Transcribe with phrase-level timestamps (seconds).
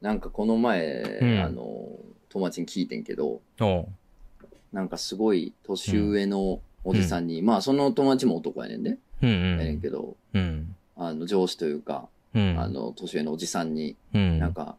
[0.00, 1.88] なんかこの前、うんあの、
[2.28, 3.40] 友達に聞いてんけど、
[4.72, 9.80] なんかすごい年上のおじさんに、まあその友達も男やねんで、うんやねうんん。
[9.80, 10.74] けど、うん。
[10.96, 12.56] あの上司というか、うん。
[12.58, 14.38] あの年上のおじさんに、うん。
[14.38, 14.76] なんか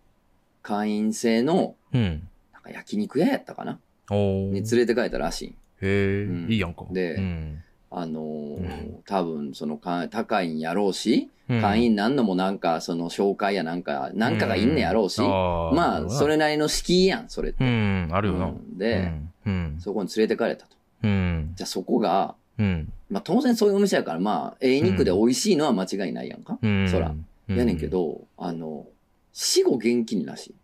[0.63, 2.27] 会員制のうん。
[2.53, 3.79] なんか焼肉屋やったかな？
[4.09, 5.55] に連れて帰ったらしい。
[5.81, 6.85] へえ、うんいいやんか。
[6.91, 7.63] でうん。
[7.91, 17.61] あのーうん多分そのか高いんやろうし、うん会員なんのもなんかその紹介やなんか、なんかがいんねやろうし、まあそれなりの敷居やん、それって。
[17.65, 18.45] うん、あるよな。
[18.45, 19.11] うんで、
[19.45, 19.75] うん。
[19.77, 20.77] そこに連れてかれたと。
[21.03, 21.51] うん。
[21.55, 22.93] じゃあそこが、うん。
[23.09, 26.57] まあ当然そういうお店やから、まあ、ええ肉で美味しいのは間違いないやんか。
[26.61, 26.87] うん。
[26.89, 27.09] そら。
[27.09, 27.87] うんやねんけ。
[27.87, 28.85] ど、あの、
[29.33, 30.55] 死後現金らしい。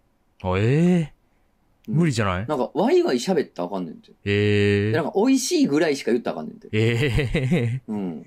[0.43, 1.13] あ、ええ
[1.87, 2.47] 無理じじゃない？
[2.47, 4.11] なんか、ワイワイ喋ったらあかんねんて。
[4.25, 6.67] ええでなんか、美味しいぐらいしか言ったらあかんねんて。
[6.71, 8.25] ええうん。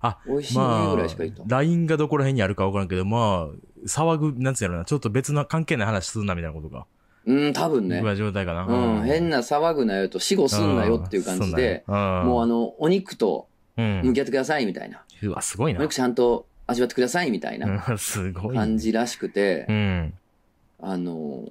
[0.00, 1.42] あ、美味しいまあぐらいしか言った、。
[1.46, 6.86] LINE がどこら辺にあるか分からんけど、まあ、騒ぐ、なんつうやろな、ちょっと別の関係ない話すんなみたいなことか。
[7.26, 8.06] うん、多分ねぐ。
[8.06, 8.64] らい状態かな。
[8.64, 15.02] うん、変な騒ぐなよと死後すんなよっていう感じで、うん、あもうあの、お肉とうん、向き合ってくださいみたいな。
[15.22, 15.94] うわ、すごいなお肉。
[15.94, 18.56] ちゃんと味わってくださいみたいなうんすごい。
[18.56, 18.78] 感。
[18.78, 20.14] じらしくてう、ん。
[20.80, 21.44] あの、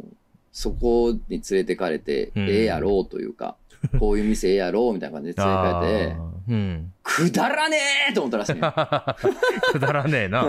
[0.52, 3.55] そこに連れてかれて、うんええやろうというか、
[4.00, 6.16] こういう店ええやろうみたいな感じで連れてかれて、
[6.50, 6.94] うん。
[7.03, 7.78] くだらね
[8.09, 8.61] えと思ったらしいね。
[9.72, 10.47] くだらねえな。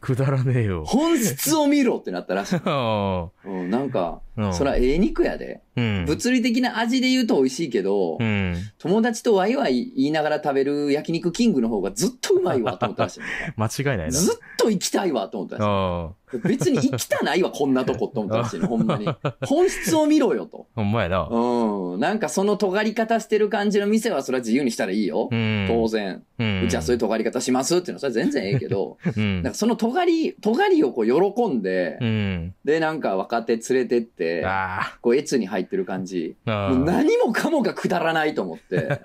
[0.00, 0.84] くだらねえよ。
[0.84, 2.60] 本質を見ろってなったらしい。
[2.64, 5.62] あうん、なんか、ーうんそらええ肉やで。
[5.76, 6.04] うん。
[6.06, 8.54] 物理的な味で言うと美味しいけど、うん。
[8.78, 13.20] 友達とワイワイ言いながら食べる焼肉キングの方がずっとうまいわと思ったらしい。
[13.56, 14.10] 間違いないな。
[14.10, 15.68] ずっと行きたいわと思ったらしい。
[15.68, 19.06] あ別に行きたないわ、こんなとこと思ったらしいの、 ほんまに。
[19.46, 20.66] 本質を見ろよと。
[20.74, 20.80] あ。
[20.80, 21.28] ほんまやな。
[21.30, 22.00] うん。
[22.00, 25.28] なんかその尖り方してる感じの店はそれは自由にしたらいいよ。
[25.30, 25.66] うん。
[25.68, 26.22] 当然。
[26.38, 32.54] うちはそういう尖り方しますっていうのはそれは全然ええけど、 うんなんかその尖り、尖りをこう喜んで、うん。
[32.64, 36.36] で、なんか若手連れてって、あこう、エツに入ってる感じ。
[36.46, 36.70] あ。
[36.70, 39.00] もう何もかもがくだらないと思って。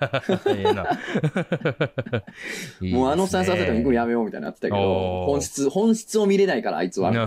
[2.92, 7.12] もうあのさんさせても行くのややめようみたいになってたけど本質、本質を見れないからあいつは、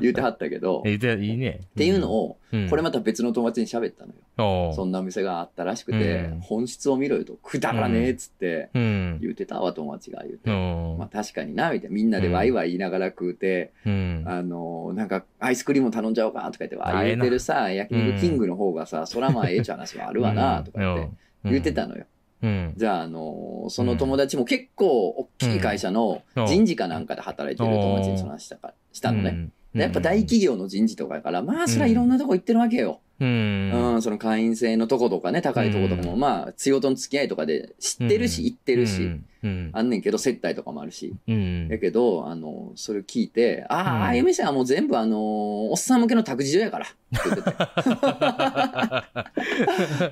[0.00, 1.16] 言ってはったけど、っいいね。
[1.20, 1.60] いいね。
[1.76, 4.74] ていうのを、うん、これまた別の友達に喋ったのよ。
[4.74, 9.18] そんなお店があったらしくて、うん本質を見ろよと、くだらねえっつってうん。
[9.20, 10.50] 言ってたわ、友達が言って。
[10.50, 11.94] うんまあ確かにな、みたいな。
[11.94, 14.24] みんなでワイワイ言いながら食うて、うん。
[14.26, 21.10] あの、なんか、アイスクリーム頼んじゃおうかとか言って、ああええてるさ、焼肉キングの方がさ、そらまあええっちゃう話はあるわな、とか言って、
[21.44, 22.04] 言ってたのよ。
[22.42, 22.74] うん。
[22.76, 29.48] じゃあ、あの、その友達も結構大きい会社のうん人事かなんかで働いてる友達にその話したかしたのね。
[29.74, 33.00] やっぱ大企業の人事とかやから、まあ、そらいろんなとこ行ってるわけよ。
[33.24, 33.28] う。
[33.28, 39.70] うんん、その会員制のとことかね、高いとことかも、うんまあ、仕事の付き合いとかで知ってるし、行ってるし、うん。
[39.72, 41.14] あんねんけど、接待とかもあるし。
[41.26, 41.66] うん。
[41.68, 46.94] やけど、あの、それを聞いて、ああ、うんああいう店はもう全部あの、おっさん向けの託児所やから、って
[47.24, 47.52] 言ってて。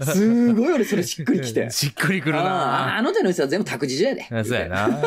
[0.12, 1.70] すごい俺それしっくりきて。
[1.70, 4.26] しっくりくるああなあの手の店は全部託児所やで。
[4.30, 4.88] あそうやな。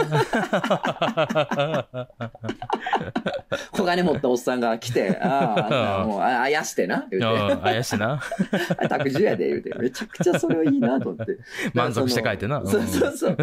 [3.72, 7.28] 小金持ったおっさんが来て、ああ、もう、ああやしてな、言うて。
[7.28, 8.22] うん、あやしな。
[8.90, 9.74] 託児所やで、言うて。
[9.78, 11.38] めちゃくちゃそれはいいなと思って。
[11.74, 12.62] 満足して帰ってな。
[12.66, 13.38] そうそうそう。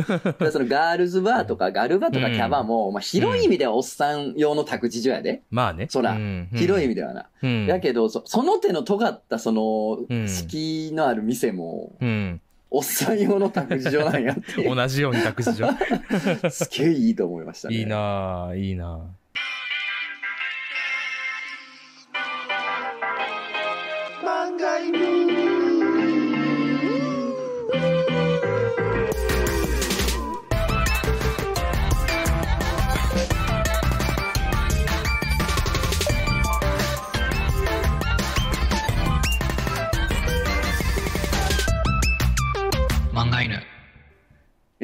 [0.50, 5.42] そのガールズバーとかガルバとかキャバも、まあ広い意味ではおっさん用の託児所やで。
[5.50, 5.86] まあね。
[5.88, 7.26] そらうん広い意味ではな。
[7.42, 7.66] うん。
[7.66, 12.40] やけど、そその手の尖ったそのうん、敷居のある店も、うん。
[12.70, 14.62] おっさん用の託児所なんやって。
[14.62, 15.66] 同じように託児所。
[16.50, 17.76] すげえいいと思いましたね。
[17.76, 19.19] いいなぁ、いいな漫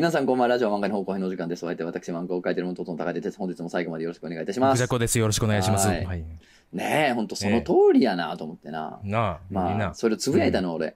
[0.07, 1.65] 皆さんこんばんは、ラジオ漫画の方向編のお時間です。
[1.65, 3.39] お相手は私、漫画を描いている元の高手です。
[3.39, 4.61] 本日も最後までよろしくお願いいたしぁ。
[4.61, 4.87] ますぐじゃ。
[4.87, 5.19] こです。
[5.19, 5.89] よろしくお願いします。
[5.89, 6.25] はいはい。
[6.73, 9.01] ねえ、ほんとその通りやなと思ってな。
[9.03, 9.95] なあ、まあ、な。
[9.95, 10.95] それをつぶやいたの、俺。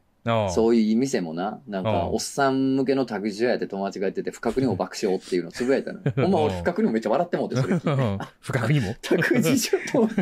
[0.55, 6.13] そういう店もな、なんか、うんおっさん向けの託児所やって友達が言ってて、不覚にも爆笑っていうのをつぶやいたのよ。
[6.15, 8.25] ほんま俺不覚にもめっちゃ笑ってもうて、それ聞いて。
[8.39, 8.95] 不覚にも。
[9.03, 10.15] 託児所と思っ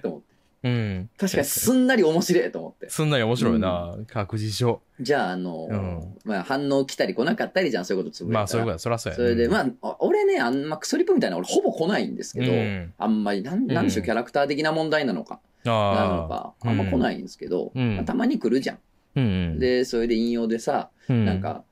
[0.00, 0.35] と思って。
[0.66, 1.10] うん。
[1.16, 2.90] 確かにすんなり面白いと思って。
[2.90, 3.96] すんなり面白いな。
[4.08, 4.80] 各自所。
[5.00, 8.40] じゃあ、あの、うんまあ反応来たり来なかったりじゃん、そういうことつぶやい。
[8.40, 8.78] まあ、そういうことだ。
[8.78, 9.16] そらそうや。
[9.16, 18.78] それで、まあ、あ俺ね、あんまクソリップみたいな俺ほぼ来ないんですけど、うんあんまり、なんなんでしょう、うんキャラクター的な問題なのか、なのあか、あんま来ないんですけど、うんまあたまに来るじゃん。
[19.16, 19.58] うん。
[19.58, 21.64] で、それで引用でさ、うん、なんか、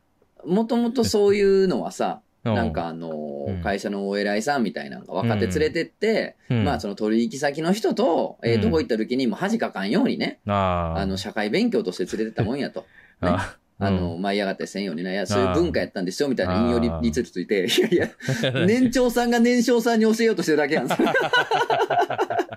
[0.47, 6.65] もともとそういうのはさ、うんなんかあの会社のお偉いさんみたいなのが若手連れてって、うん。
[6.65, 8.61] まあその取引先の人と、えーうん。
[8.61, 12.81] どこ行った時にも恥かかんようにね、あの、社会勉強として連れてったもんやと。
[13.23, 13.31] ね。
[13.31, 18.09] ああの、舞い上がったりせんようにね、いや、そういう文化やったんですよ、みたいな引用リあーリツイートついて、いやいや、
[18.67, 20.89] 年長さんが年少さんに教えようとしてるだけやん。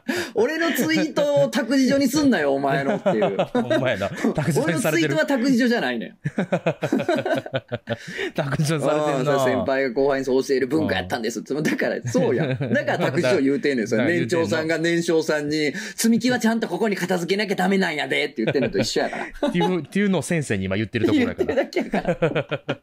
[0.36, 3.38] 俺のツイートを託児所にすんなよ、お前のっていう。
[3.38, 4.10] ほんまやな。
[4.10, 5.26] 託児所俺のにされてるツイートは。
[5.26, 6.18] 託児所じゃないねん。
[8.34, 9.44] 託児所にされてるな。
[9.44, 11.54] 先輩が後輩にそう教える文化やったんですって。
[11.54, 12.50] だから、そうやん。
[12.50, 13.88] だから託児所言うてんねん。
[14.08, 19.50] 年長さんが年少さんに、積み木はちゃんとここに片付けなきゃダメなんやでって言ってんのと一緒やから。
[19.50, 21.54] っていう、っていうのを先生に今言ってるところ言ってやから。
[21.56, 22.02] るだけやか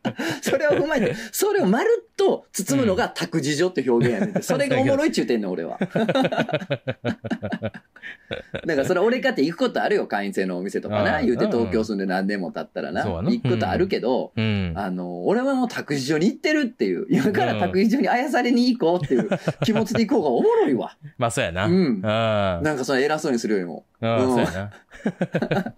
[0.02, 0.14] ら。
[0.42, 4.42] それを踏まえて、それをまるっと包むのが託児所って表現やねんて。
[4.42, 5.78] それがおもろいっちゅうてんねん、俺は。
[8.66, 11.20] だからそれ俺かって行くことあるよ、会員制のお店とかな。
[11.20, 13.05] うん言うて東京住んで何年も経ったらな。
[13.05, 14.72] 行くことあるけど、うん。
[14.76, 19.28] あの、俺はもう託児所に行ってるっていう、今から託児所にあやされに行こうっていう
[19.64, 20.96] 気持ちで行こうがおもろいわ。
[21.19, 21.66] まあそうやな。
[21.66, 23.84] うんあなんかその偉そうにするよりも。
[24.00, 24.70] あ、うんそうやな。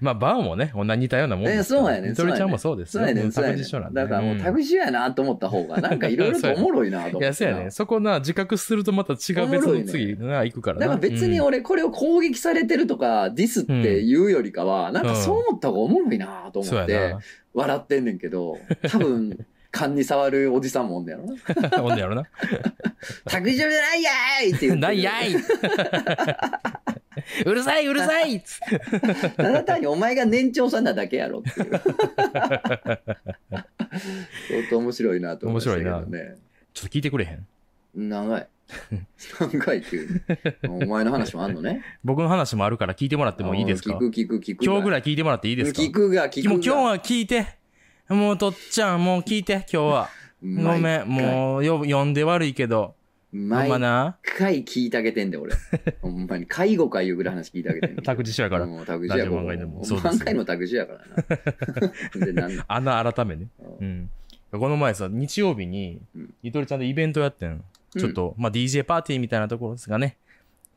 [0.00, 1.82] まあ、バーもね、同じ似たようなもんえですから。
[1.86, 2.10] そうやねん。
[2.10, 3.02] みとりちゃんもそうですよ。
[3.02, 3.32] そうやねん。
[3.32, 3.90] そうや託ね。
[3.92, 7.26] だからもううん託児所やなと思った方が、なんかいろいろと おもろいなと思ってな。
[7.26, 7.70] いや、そうやね。
[7.70, 10.80] そこな、自覚するとまた違う別の次な、行くからな。
[10.80, 17.16] だから別に俺これを攻撃されてるとかディスって言うよりかは、なんかそう思った方がおもろいなと思って。
[17.54, 18.58] 笑ってんねんけど、
[18.88, 19.46] 多分、
[19.78, 21.34] 勘に触るおじさんもおんねやろな。
[21.82, 22.24] おんねやろな。
[23.26, 24.76] 託児所じゃないやーいって言ってる。
[24.80, 25.34] なんやい
[27.46, 28.58] うるさいうるさいつっ
[28.90, 31.70] てただ単にお前が年長さんなだけやろっていう。
[34.48, 36.36] 相当面白いなと思いましたけどね。
[36.74, 37.46] ちょっと聞いてくれへん？
[38.08, 38.46] 長い。
[39.40, 40.22] 長いっていう。
[40.68, 41.82] お前の話もあんのね。
[42.04, 43.94] 僕の話もあるから聞いてもらってもいいですか？
[43.94, 44.64] 聞く聞く聞く。
[44.64, 45.82] 今日ぐいらい聞いてもらっていいですか？
[45.82, 46.50] 聞くが聞くが。
[46.52, 47.58] もう今日は聞いて。
[48.08, 50.08] もうとっちゃん、もう聞いて、今日は。
[50.42, 52.94] ごめん、もうよ呼んで悪いけど。
[53.30, 54.16] 毎な。
[54.22, 55.54] 回聞いてあげてんで、俺。
[56.00, 56.46] ほんまに。
[56.46, 58.00] 介護かいうぐらい話聞いてあげてんで。
[58.00, 58.64] 託児所やから。
[58.64, 59.42] もう託児やから。
[59.42, 59.56] 漫画
[60.24, 61.00] でも託児やから
[62.20, 62.24] な。
[62.26, 63.48] で、なんあの改めね。
[63.78, 64.10] うん。
[64.52, 67.62] この前さ、日曜日にうん、ゆとりちゃんでイベントやってん。
[67.94, 70.16] ちょっと、まあ DJ パーティーみたいなところですがね。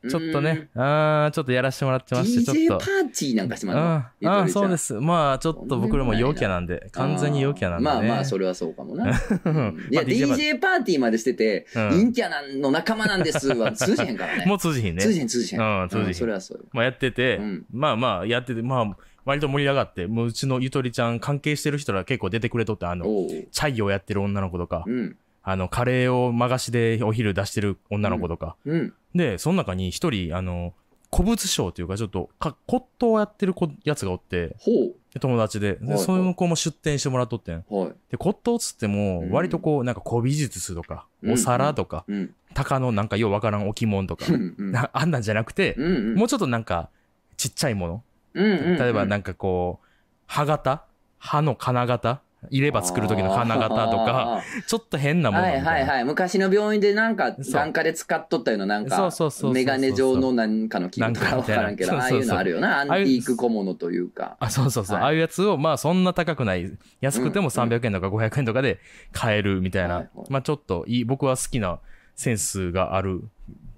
[0.08, 2.84] ちょっとね、あー、ちょっとやらせてもらってまして、ち DJ ょっと。
[2.86, 4.94] パーティーなんかしてまあーあー、そうですす。
[4.94, 7.94] まあ、ちょっと僕らも陽キャなんで、完全に陽キャなんでね。
[7.94, 9.08] まあまあ、それはそうかもな。
[9.10, 14.44] いや、まあ DJ パー DJ パーティーまでしてて、うん陰キャなんの仲間なんですは 通じへんからね。
[14.46, 15.02] もう通じひんね。
[15.02, 15.60] 通じへん、通じへん。
[15.60, 16.64] うん通じへんそれはそうよ。
[16.72, 25.16] まあやってて、うんまあまあやってて、まあ、割と盛り上がって、もううちのゆとりちゃん関係してる人ら結構出てくれとって、あの、おうチャイをやってる女の子とか、うん。
[25.42, 28.56] あの、カレーをまがしでお昼出してる女の子とか。
[28.64, 28.94] うん。
[29.14, 30.74] で、その中に一人、あの、
[31.14, 34.70] 古物商というか、ちょっとか、骨董をやってる子やつがおって、ほ
[35.12, 37.64] で友達で、ではいその子も出店してもらっとってん。
[37.68, 37.76] う。
[37.76, 37.92] はい。
[38.10, 42.34] で、骨董っつってもう、ん割とこう、なんか古美術とか、うんお皿とか、うん。
[42.54, 44.54] 鷹のなんかようわからん置物とかう、ん。
[44.56, 44.72] うん。
[44.72, 46.14] なあんなんじゃなくて、うんうん。
[46.14, 46.88] もうちょっとなんか、
[47.36, 48.04] ちっちゃいもの。
[48.34, 49.86] うん例えばなんかこう、
[50.26, 50.86] 歯型？
[51.18, 52.22] 歯の金型？
[52.50, 55.70] 入れ歯作る時の金型とか、ちょっと変なものはいみたいな。
[55.70, 56.04] はいはい。
[56.04, 62.80] 昔の病院でなんか、眼科で使っとったようななんかそうそうそう、メガネ状のなんかの器具とかわからんけど、ああいうのあるよな。
[62.80, 64.36] アンティーク小物というか。
[64.40, 64.96] あ、そうそうそう。
[64.96, 68.78] はいああいうやつを、まあそんな高くない、安くてもうん300円とか500円とかで
[69.12, 70.08] 買えるみたいな。
[70.28, 71.78] まあちょっといい、僕は好きな
[72.16, 73.22] センスがある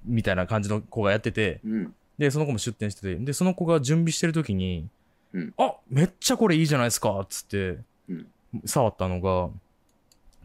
[0.04, 1.94] みたいな感じの子がやってて、うん。
[2.18, 4.88] で、その子も出店してて、で、その子が準備してる時に、
[5.32, 8.26] うんあ、めっちゃこれいいじゃないですかっつって、うん
[8.64, 9.50] 触ったのが、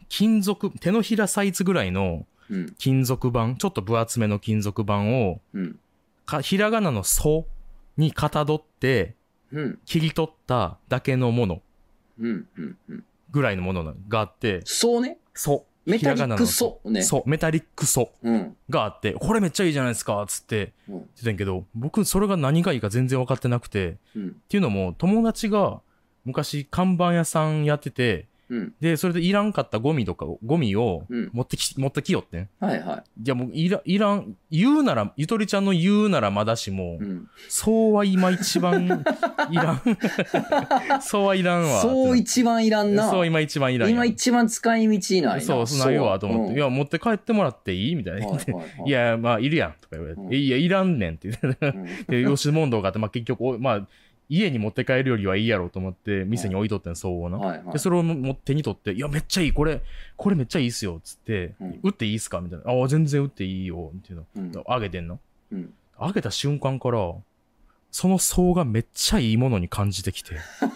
[0.07, 2.75] 金属、手のひらサイズぐらいのうん。
[2.77, 5.79] 金属板、ちょっと分厚めの金属板を、うん。
[6.25, 7.45] かひらがなのソ
[7.95, 9.15] にかたどって、
[9.51, 9.79] うん。
[9.85, 11.61] 切り取っただけのもの
[12.19, 12.47] うん。
[12.57, 12.77] うん。
[12.89, 13.03] うん。
[13.31, 15.17] ぐらいのものがあって、そうね。
[15.33, 15.65] ソ。
[15.85, 16.79] メタリックソ。
[16.83, 17.01] ソね。
[17.01, 18.55] そう、メタリックソうん。
[18.69, 24.27] があって、これめっちゃいいじゃないですか、つってうん言ってたんやけど、僕それが何がいいか全然分かってなくて、うん。
[24.29, 25.81] っていうのも友達が
[26.29, 28.73] 昔看板屋さんやってて、うん。
[28.79, 31.29] で、それでいらんかったゴミとかを、ゴミをうん。
[31.33, 32.49] 持ってき、持ってきよってん。
[32.59, 36.97] はいはいやもういら、いらん、言うなら、ゆとりちゃんの言うならまだしも、い。
[36.97, 37.27] うん。
[37.47, 39.03] そうは今一番
[39.51, 39.81] いらん。
[41.01, 41.81] そうはいらんわ。
[41.81, 43.09] そう一番いらんな。
[43.09, 43.91] そう今一番いらん。
[43.91, 45.41] 今一番使い道ないな。
[45.41, 48.51] そう、そうないわと思って、いや、や、持って帰ってもらっていいみたいな言って。
[48.51, 49.73] はいはいはいいや、まあ、いるやん。
[49.79, 50.21] とか言われて。
[50.21, 52.25] うんいや、いらんねんって言って。
[52.25, 53.87] 吉問答があって、まあ結局、おまあ、
[54.29, 57.37] 家に持って帰るよりはいいやろうと思って、店に置いとってん、そうをな。
[57.39, 59.81] はいはいで、それをも手に取って、いや、めっちゃいい、これ、
[60.15, 62.39] これめっちゃいいっすよ、つって、うん売っていいっすか？
[62.39, 62.71] みたいな。
[62.71, 64.25] ああ、全然売っていいよ、っていうの。
[64.35, 65.19] うんあげてんの？
[65.51, 67.13] うんあげた瞬間から、
[67.91, 70.35] その層がめっちゃいいものに感じてきて。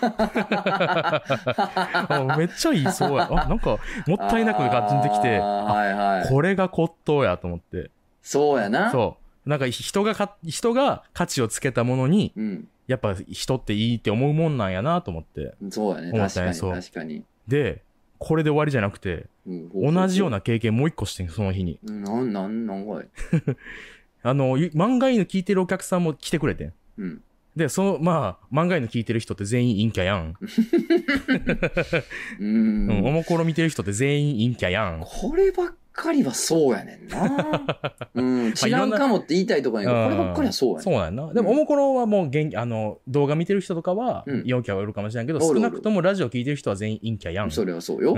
[2.10, 3.30] あめっちゃいい層や。
[3.32, 7.92] あ、なんか、もったいなく感じてきて、はいはい、これが骨董やと思って。
[8.22, 8.92] そうやな。
[8.92, 9.50] そう。
[9.50, 15.56] なんか人がか、人が価値をつけたものに、うん、やっぱ人っていいって思うもんなんやなと思って。
[15.70, 16.12] そうやね。
[16.12, 17.24] 確かに確かに。
[17.48, 17.84] で、
[18.20, 21.80] これで終わりじゃなくて、うん、同じような経験もう一個してん、その日に。
[21.84, 23.08] なん、なん、なんかい。
[24.24, 26.74] あの、漫画犬聞いてるお客さんも来てくれてん。
[26.98, 27.22] うん。
[27.56, 30.34] で、その、まあ、漫画犬聞いてる人って全員陰キャやん。
[32.40, 32.88] うん。
[32.88, 33.06] うん。
[33.06, 35.04] おもころ見てる人って全員陰キャやん。
[35.06, 37.80] こればっかりはそうやねんな。
[38.14, 38.48] うん。
[38.48, 40.84] 違うかもって言いたいとこやけど、こればっかりはそうやねん。
[40.84, 41.34] そうやんな。
[41.34, 47.52] でも、おもころはもう元気、あの、動画見てる人とかは、陽キャはいるかもしれないけど、少なくともラジオ聞いてる人は全員陰キャやん。
[47.52, 48.16] それはそうよ。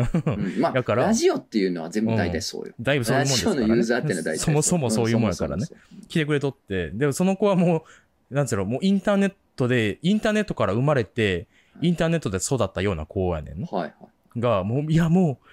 [0.58, 2.74] まあ、だから、ラジオっていうのは全部大体そうよ。
[2.80, 3.62] だいぶそういうもんですからね。
[3.62, 5.66] ラジオのユーザーってのは大体そもそもそういうもんやからね。
[6.08, 7.86] 来てくれとって、でもその子はも
[8.32, 11.48] う、なんつうの、もうインターネットで、インターネットから生まれて、
[11.82, 14.40] インターネットで育ったような子やねんはいはい。
[14.40, 15.46] が、もう、いやもう、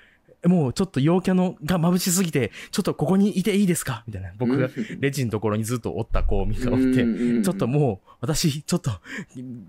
[0.44, 4.02] もうちょっと陽キャのが眩しすぎて、ちょっとここにいていいですか？
[4.06, 4.32] みたいな。
[4.38, 4.68] 僕が
[4.98, 7.04] レジのところにずっとおった子を見ておって、
[7.42, 8.90] ちょっともう私ちょっと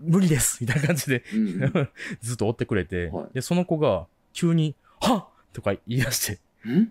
[0.01, 0.58] 無理です。
[0.62, 1.24] みたいな感じで
[2.22, 6.39] ずっと追ってくれて、で、その子が急に、はっとか言い出して、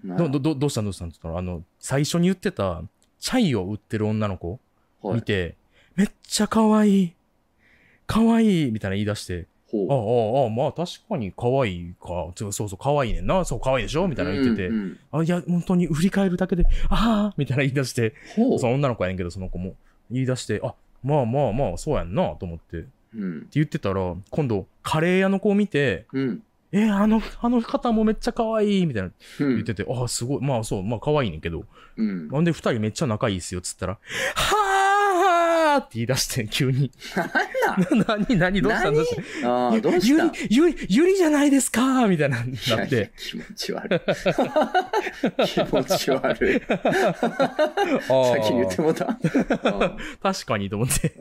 [0.05, 0.85] ど、ど、どうしたん？
[0.85, 1.09] どうしたん？
[1.09, 2.83] って言ったら、あの、最初に言ってた、
[3.19, 4.61] チャイを売ってる女の子
[5.03, 5.57] 見て、
[5.97, 7.13] めっちゃ可愛い。
[8.07, 12.31] 可愛いみたいな言い出して、ああ、ああ、まあ確かに可愛いか。
[12.37, 13.45] そうそう、可愛いねんな。
[13.45, 14.07] そう、可愛いでしょ？
[14.07, 14.67] みたいな言ってて。
[14.69, 18.15] うんうん、あ、いや、本当に振り返るだけで、ああみたいな言い出して、
[18.59, 19.75] その女の子やねんけど、その子も。
[20.11, 22.85] 言い出して、あ、まあまあまあ、そうやんな、と思って。
[23.15, 31.65] うん、って言ってたら、今度、カレー屋の子を見て、うん、えあの、あの方もめっちゃ可愛いみたいな言ってて、うん、あ、すごい、まあそう、まあ可愛いねんけど。
[31.97, 33.99] うん、なんで二人めっちゃ仲いいっすよ、つったら、
[34.35, 36.91] はあって言い出して、急に。
[37.79, 40.25] な 何何どうしたんどうしたあどうした？
[40.25, 42.07] ゆり、ゆり、ゆりじゃないですか？
[42.07, 42.57] みたいな、なって。
[42.67, 44.01] いやいや気持ち悪い。
[45.47, 46.61] 気持ち悪い。
[47.23, 49.07] 先に言ってもた。
[50.23, 51.15] 確かにと思って。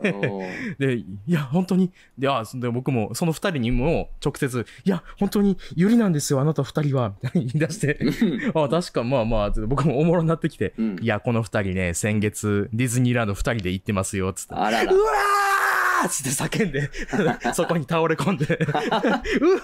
[0.80, 8.00] で、いや、本当に、で、あ、で僕も、その二人にも直接、いや、本当にゆりなんですよ、あなた二人は、みたいな言い出して。
[8.54, 14.56] あ、確か、まあまあ、僕もおもろになってきて、うん、いや、この二人ね、先月、ディズニーランド二人で行ってますよ、つって。
[14.56, 15.51] あららうわー
[16.10, 16.90] つって叫んで
[17.54, 18.46] そこに倒れ込んで
[19.42, 19.56] う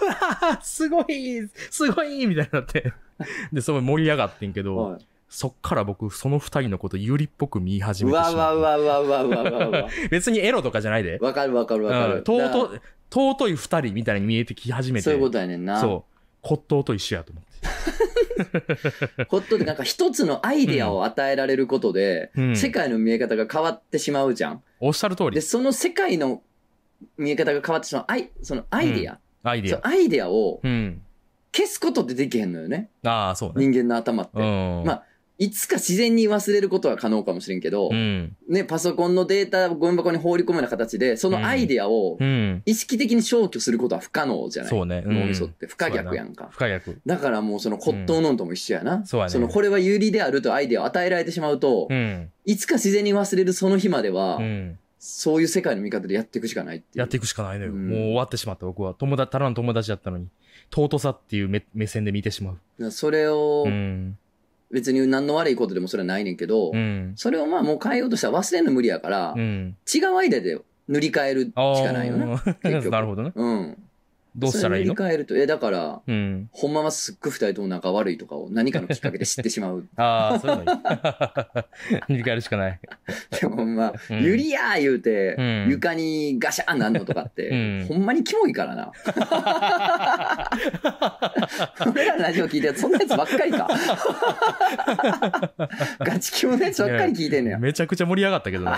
[0.47, 2.93] わすごいすごいみたいになって、
[3.51, 8.59] で、すごい盛り上がってんけど、そっから僕、その二人のこと有利っぽく見始めてしまう。
[8.59, 11.17] わわわわわわわ 別にエロとかじゃないで。
[11.21, 12.23] わかるわかるわかる。
[12.25, 15.03] 尊、うん、尊い二人みたいに見えてき始めて。
[15.03, 15.81] そういうことやねんな。
[15.81, 16.17] そう。
[16.47, 19.25] 骨董と一緒やと思って。
[19.29, 24.63] ほっとでなんか一つのアイデアを与えられることで、うん、世界の見え方が変わってしまうじゃん。
[24.79, 25.31] おっしゃる通り。
[25.31, 26.41] で、その世界の
[27.17, 29.13] 見え方が変わってしまう、アイ、そのアイデア。
[29.13, 29.79] うん、アイデア。
[29.83, 30.61] アイデアを、
[31.51, 32.89] 消すことってできへんのよね。
[33.03, 33.65] ああ、そうね。
[33.67, 34.37] 人間の頭って。
[34.37, 35.03] まあ、
[35.39, 42.17] いつか自然に忘れることは可能かもしれんけど、うん、ね、パソコンのデータをゴミ箱に放り込むような形で、そのアイデアを
[42.65, 45.03] 意識的に消去することは不可能じゃない、そうね。
[45.05, 46.49] 脳みそって不可逆やんか。
[46.51, 46.99] 不可逆。
[47.05, 49.05] だからもうその骨董ノンとも一緒やな。
[49.05, 49.31] そうやね。
[49.31, 51.87] そのこれは有利であるとアイデアを与えられてしまうと、
[52.45, 54.39] いつか自然に忘れるその日までは、
[54.99, 57.73] そういう世界の見方でやっていくしかないってやっていくしかないのよ。
[57.73, 58.95] もう終わってしまった僕は。
[58.95, 60.27] 友達、ただの友達だったのに、
[60.73, 62.91] 尊さっていう目目線で見てしまう。
[62.91, 64.17] それを、うん
[64.71, 72.25] 別に何の悪いことでもそれはないねんけど、うん、それをまあもう変えようとしたら忘れるの無理やから、うん、違うアイデアで塗り替えるしかないよね。
[72.89, 73.31] なるほどね。
[73.35, 73.77] うん。
[74.37, 74.93] どうしたらいいの？
[74.93, 79.87] 塗り替えると、え、だから、うん、ほんまはすっごい二人とも仲悪いとかを何かのきっかけで知ってしまう。
[79.97, 80.79] ああ、そういうのいい。
[82.09, 82.79] 塗り替えるしかない。
[83.39, 88.91] でもほんま、うん、ゆりやー言うて、うん、床にガシャンなんのとかって、うん、ほんまにキモいからな。
[91.89, 93.67] 俺らのラジオ聞いてそんなやつばっかりか。
[95.99, 97.59] ガチキモのやつばっかり聞いてんのよ。
[97.59, 98.71] めちゃくちゃ盛り上がったけどね。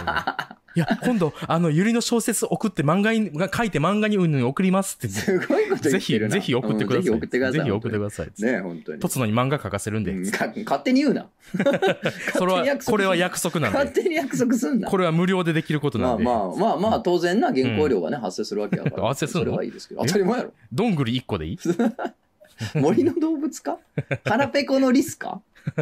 [0.75, 5.07] いや、今度、あの、ゆりの小説送って漫画に、書いて漫画にうんぬん送りますって。
[5.07, 7.03] すごいことぜひ、ぜひ送ってください。
[7.03, 7.59] ぜひ送ってください。
[7.59, 8.27] ぜひ送ってください。
[8.41, 8.99] ね本当に。
[8.99, 10.13] とつのに漫画書かせるんで。
[10.13, 10.53] 勝
[10.83, 11.27] 手に言うな。
[12.37, 13.77] それは、これは約束なんで。
[13.77, 14.89] 勝手に約束すんな。
[14.89, 16.23] これは無料でできることなんで。
[16.23, 19.07] まあまあ、まあまあ、当然な、原稿料がね、発生するわけやから。
[19.09, 19.51] 発生するの？
[19.51, 20.01] それはいいですけど。
[20.05, 20.53] 当たり前やろ。
[20.71, 21.57] どんぐり1個でいい？
[22.75, 23.77] 森の動物か？
[24.25, 25.41] 腹ペコのリスか？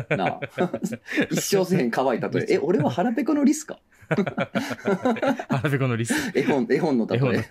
[0.10, 0.40] なあ。
[1.32, 2.46] 一生せん可愛い例え。
[2.56, 3.80] え、俺は腹ペコのリスか？
[5.50, 6.14] 腹ペコのリス。
[6.36, 7.46] 絵本、絵本の例え。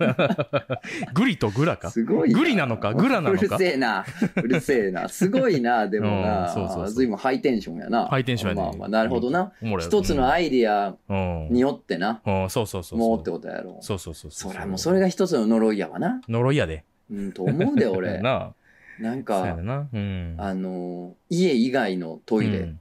[1.13, 1.91] グリとグラか？
[1.91, 2.93] すごいグリなのか？
[2.93, 3.45] グラなのか？
[3.45, 4.05] うるせえな。
[4.35, 5.09] うるせえな。
[5.09, 6.49] すごいな、 でもな。
[6.49, 8.05] そうそうずいぶんハイテンションやな。
[8.07, 8.61] ハイテンションやね。
[8.61, 9.51] まあまあ、なるほどな。
[9.79, 10.95] 一つのアイディア
[11.51, 12.21] によってな。
[12.25, 12.99] うん、そうそうそう。
[12.99, 13.77] もうってことやろ。
[13.81, 14.31] そうそうそう。
[14.31, 16.21] それもそれが一つの呪いやわな。
[16.27, 16.83] 呪いやで。
[17.11, 18.21] うん、と思うで、俺。
[18.21, 18.53] な
[18.99, 19.55] なんか、あ
[20.55, 22.73] の、家以外のトイレ、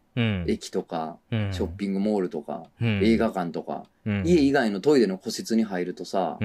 [0.46, 3.84] 駅とか、ショッピングモールとか、映画館とか、
[4.24, 6.38] 家以外のトイレの個室に入るとさ、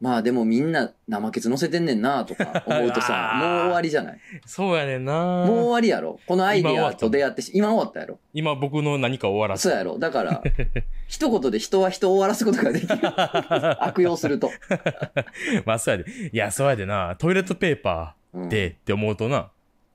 [0.00, 4.18] まあでもみんな生ケツ乗せてんねんなとか思うとさ、 もう終わりじゃない？
[4.46, 6.18] そうやねんなもう終わりやろ？
[6.26, 8.18] このアイディアと出会って今終わったやろ？
[8.32, 9.98] 今僕の何か終わらせそうやろ？
[9.98, 10.42] だから、
[11.06, 12.96] 一言で人は人を終わらすことができる。
[13.84, 14.50] 悪用すると。
[15.66, 16.10] まあそうやで。
[16.32, 17.14] いや、そうやでな。
[17.18, 19.50] トイレットペーパーで、って思うとな。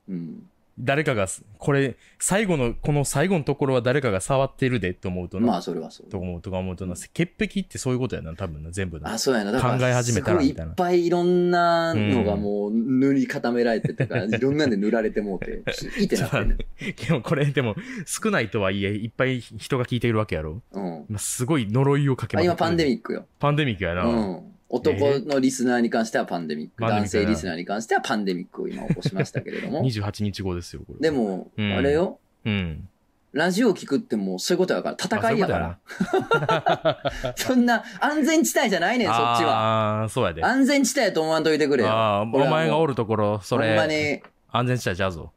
[0.08, 0.48] うん。
[0.78, 1.26] 誰かが、
[1.58, 5.46] これ、最後の、この最後のところは誰かが触ってるでって思うとな。
[5.46, 6.10] まあ、それはそう。
[6.10, 9.14] と思うとか思うとな、潔癖ってそういうことやな、多分な、全部な。
[9.14, 9.58] あ、そうやな。
[9.58, 10.72] 考え始めたらみたいな。
[10.72, 15.62] いっぱいいろんなのがもう塗り固められてとか、 いろんなんで塗られてもうて、
[15.98, 20.62] いいってなってんねでもこれ、でも、少ないとはいえ、いっぱい人が聞いているわけやろ。
[20.72, 21.06] うん。
[21.16, 23.24] すごい呪いをかけま今パンデミックよ。
[23.38, 24.04] パンデミックやな。
[24.04, 24.55] うん。
[24.68, 29.84] 男のリスナーに関してはパンデミック、えー、男性リスナーに関してはパンデミックを今起こしましたけれども。
[29.84, 31.00] 28日後ですよ、これ。
[31.00, 32.18] でも、うん、あれよ。
[32.44, 32.88] うん。
[33.32, 37.32] ラジオ聞くってもうそういうことやから、戦いやから。
[37.36, 40.00] そんな安全地帯じゃないねん、 そっちは。
[40.00, 40.42] ああ、そうやで。
[40.42, 41.90] 安全地帯と思わんといてくれよ。
[41.90, 43.68] ああ、お前がおるところ、それ。
[43.68, 44.22] ほんまに。
[44.50, 45.32] 安全地帯じゃぞ。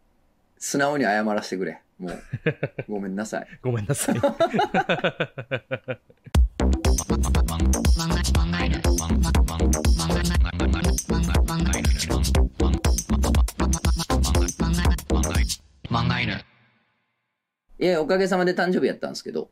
[0.57, 1.81] 素直に謝らせてくれ。
[1.99, 2.21] もう。
[2.87, 3.47] ごめんなさい。
[3.61, 4.15] ごめんなさい。
[17.81, 19.49] いや、おかげさまで誕生日やったんですけど。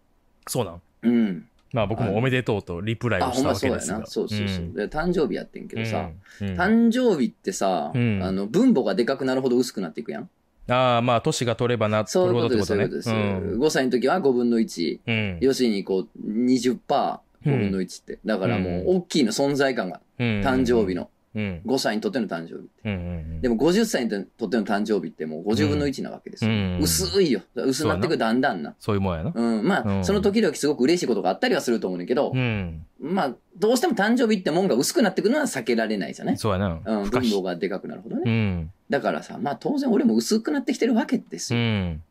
[0.48, 0.82] そうなん？
[1.04, 1.46] うん。
[1.74, 4.06] まあ僕もおめでとうとリプライをしたわけですが。
[4.06, 4.72] そうそうそう。
[4.74, 10.30] で誕生日やってんけどさ、誕生日ってさ、あの、分母がでかくなるほど薄くなっていくやん。
[10.70, 13.10] ああ、まあ、年が取ればな、そういうことです、そういうことです。
[13.10, 15.00] 5歳の時は5分の1。
[15.06, 18.20] うん、要するに、こう、20%、5分の1って。
[18.26, 20.02] だからもう、大きいの存在感が。
[20.18, 21.10] 誕生日の。
[21.36, 26.52] 5歳にとっての誕生日って、でも50歳にとっての誕生日ってもう50分の1なわけですよ。
[26.80, 27.42] 薄いよ。
[27.54, 28.74] 薄なってくだんだんな。
[28.80, 29.32] そういうもんやな。
[29.36, 29.68] うん。
[29.68, 36.38] まあ、うん、その時々すごく嬉しいことがあったりはすると思うんだけど、うん、まあ、どうしても誕生日ってもんが薄くなってくるのは避けられないじゃない？
[36.40, 36.82] そうやな。
[36.84, 37.10] うん。
[37.12, 38.24] 分母がでかくなるほどね。
[38.26, 41.60] うん、だからさ、まあ当然俺も薄くなってきてるわけですよ。
[41.60, 42.04] うん、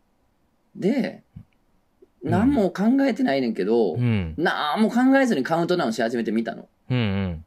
[0.76, 1.24] で、
[2.30, 6.68] 何も考えてないねんけど、うん、何も考えずにカウントダウンし始めてみたの。
[6.90, 7.44] うんうん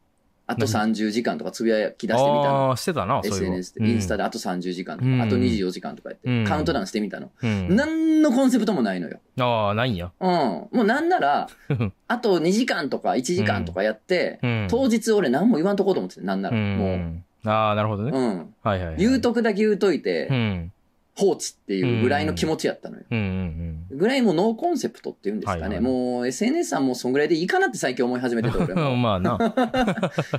[0.49, 2.69] あと30時間とかつぶやき出してみたの。
[2.69, 7.29] ああ、してたな、SNS で、インスタであと30時間とか、あと24時間とかやって、カウントダウンしてみたの。
[7.39, 9.19] うん、何のコンセプトもないのよ。
[9.39, 10.11] ああ、ないんや。
[10.19, 10.29] うん。
[10.29, 11.49] もうなんなら、
[12.07, 14.39] あと2時間とか1時間とかやって、
[14.69, 16.57] 当日俺何も言わんとこうと思ってて、なんなら。
[16.57, 17.47] もう。
[17.47, 18.11] ああ、なるほどね。
[18.11, 18.53] うん。
[18.63, 18.95] はいはい。
[18.97, 20.71] 言うとくだけ言うといて、
[21.19, 23.03] 放置っていうぐらいの気持ちやったのよ。
[23.11, 25.61] うんうんうん、ぐらいもうノーコンセプトっていうんですかね。
[25.61, 28.95] はいはい、もう SNS さんもそんぐらいでいいかなって最近思い始めてて俺も。
[28.97, 29.37] まあな。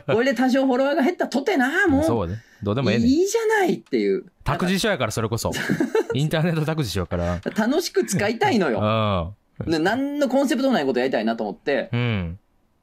[0.06, 2.04] これで多少フォロワーが減ったとてな、もう。
[2.04, 2.42] そうね。
[2.62, 4.24] どうでもええねいいじゃないっていう。
[4.42, 5.50] 託児所やからそれこそ。
[6.14, 7.40] インターネット託児所やから。
[7.54, 9.36] 楽しく使いたいのよ。
[9.66, 9.82] うん。
[9.82, 11.90] 何のコンセプトもないことやりたいなと思って。
[11.92, 12.38] うん。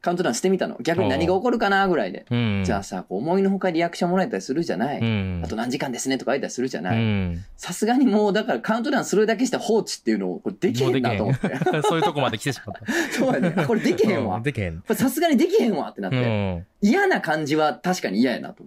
[0.08, 0.78] カウントダウンしてみたの。
[0.80, 2.26] 逆に何が起こるかなぐらいで。
[2.64, 4.98] じゃあさ、思いのほかリアクションもらえたりするじゃない。
[5.44, 7.38] あと何時間ですねとか言ったりするじゃない。
[7.58, 11.50] さすがにもうだからカウントダウンするだけして放置っていうのをこれできへんなと思って。
[11.84, 12.94] そういうとこまで来てしまった。
[13.20, 13.66] そうやね。
[13.68, 14.40] これできへんわ。
[14.40, 14.82] できへん。
[14.94, 16.64] さすがにできへんわってなって。
[16.82, 18.64] 嫌な感じは確かに嫌やなと。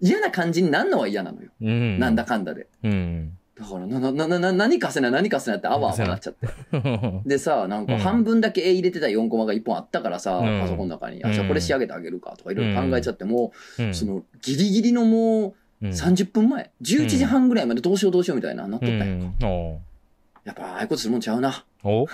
[0.00, 1.50] 嫌な感じになんのは嫌なのよ。
[1.60, 2.66] なんだかんだで。
[3.58, 6.46] だから、な、な、な、な、何かせな、何かせなってあわあわなっちゃって。
[7.24, 19.48] でさ、なんか半分だけ絵入れてた4コマが1本あったからさ、パソコンの中に、あ、じゃあこれ仕上げてあげるかとかいろいろ考えちゃって、もう、その、ギリギリのもう、30分前、11時半ぐらいまでどうしようどうしようみたいな、なっとったんや。
[20.44, 21.64] やっぱ、ああいうことするもんちゃうな。
[21.82, 22.06] お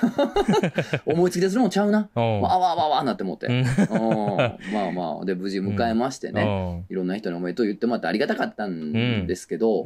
[1.06, 2.08] 思いつきでするもんちゃうな。
[2.14, 3.48] わわわわなって思って。
[3.48, 9.84] まあまあ、で、無事迎えましてね、いろんな人におめでとう言ってもらってありがたかったんですけど、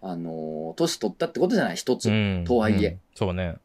[0.00, 3.56] あの、年取ったってことじゃない一つ、うん、とはいえ、うん、そうね。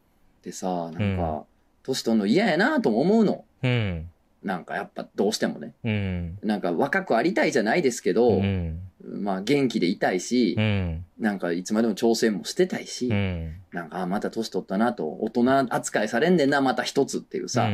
[0.44, 1.46] でさ、なんか、
[1.84, 3.46] 年取るの嫌やなとも思うの。
[3.62, 4.10] うん。
[4.44, 5.74] なんかやっぱどうしてもね。
[5.84, 6.38] うん。
[6.44, 17.70] なんか若くありたいじゃないですけど、うん、まあ元気でいたいし、うん、なんかいつまでも挑戦もしてたいし、うん、なんか、あ、また年取ったなと、大人扱いされんねんな、また一つっていうさ、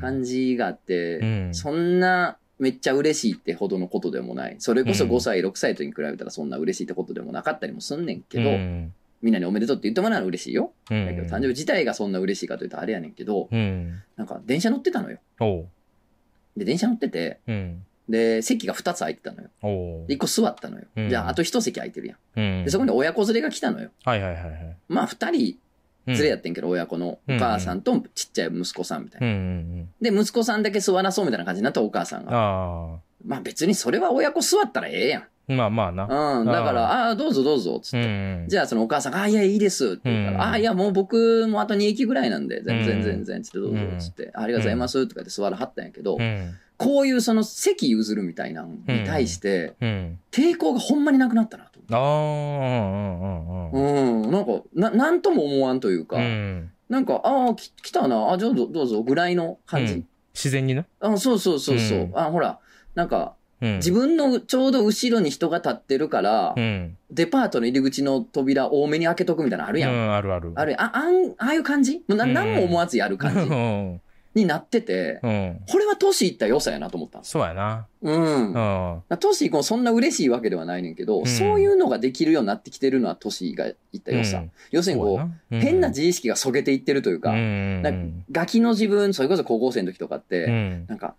[0.00, 4.56] 感じがあって、そんなめっちゃ嬉しいってほどのことでもない。
[4.58, 8.50] それこそ5歳、6歳とに比べたらそんな嬉しいってことでもなかったりもすんねんけど、
[9.22, 10.72] みんなにおめでとうって言ってもらうのは嬉しいよ。
[10.90, 14.02] うんだけど、誕生日自体がそんな嬉しいかというとあれやねんけど、うん。
[14.16, 15.18] なんか電車乗ってたのよ。
[16.56, 17.82] で、電車乗ってて、うん。
[18.10, 19.48] で、席が2つ空いてたのよ。
[19.62, 20.84] おうで、1個座ったのよ。
[20.96, 22.40] うんじゃあ、あと1席空いてるやん。
[22.40, 22.64] うん。
[22.64, 23.90] で、そこに親子連れが来たのよ。
[24.04, 24.76] はいはいはいはい。
[24.88, 25.58] まあ、2人うん
[26.12, 29.84] 連れやってんけど、親子のお母さんとちっちゃい息子さんみたいな。
[30.00, 32.26] で、息子さんだけ座らそうみたいな感じになったお母さんうん。
[32.26, 32.32] が。
[32.34, 35.24] あまあ別にそれは親子座ったらええやん。
[35.54, 35.56] あ。
[35.56, 36.38] まあまあな。
[36.40, 36.46] うん。
[36.46, 37.98] だから、ああー、どうぞどうぞ、つって。
[37.98, 38.44] うん。
[38.48, 46.54] じゃあそのお母さんが、あ、いや、いいですって言うから、うんあ、いや、もう僕もあと2駅ぐらいなんで、全然うん全然、つってどうぞ、つって、ありがとうございますとか言って座らはったんやけど、うん。
[46.76, 50.18] こういうその席譲るみたいなのに対して、うん。
[50.30, 53.68] 抵抗がほんまになくなったなとああ、うんうんうん。
[53.68, 53.78] 思って。
[53.78, 56.70] うん、なんか、な、なんとも思わんというか、うん。
[56.88, 59.94] なんか、ああ、き来たな、あ、どうぞどうぞぐらいの感じ。
[59.94, 60.86] うん自然にな。
[61.00, 61.98] あそうそうそうそう。
[61.98, 62.60] うんあ、ほら、
[62.94, 63.76] なんか、うん。
[63.76, 66.96] 自分のちょうど後ろに人が立ってるから、うん。
[67.10, 69.92] デパートの入り口の扉多めに開けとくみたいなのあるやん。
[69.92, 70.52] うん、あるある。
[70.54, 72.02] あれ、あ、あん、ああいう感じ？
[72.06, 73.40] もうな、うんなんも思わずやる感じ？
[73.40, 74.00] うん。
[74.32, 75.60] になってて、うん。
[75.68, 77.32] これは年いった良さやなと思ったんです。
[77.32, 77.88] そうやな。
[78.00, 78.52] うん。
[78.52, 79.18] うん。
[79.18, 84.38] 年いくもそんな嬉しいわけではないねんけど、うんそういうのができるようになってきてるのは年がいった良さ。
[84.38, 85.20] うん要するにこ
[85.50, 87.82] う、変な自意識がそげていってるというか、うん。
[87.82, 90.86] なんかガキの自分、それこそ高校生の時とかって、うん。
[90.86, 91.16] なんか、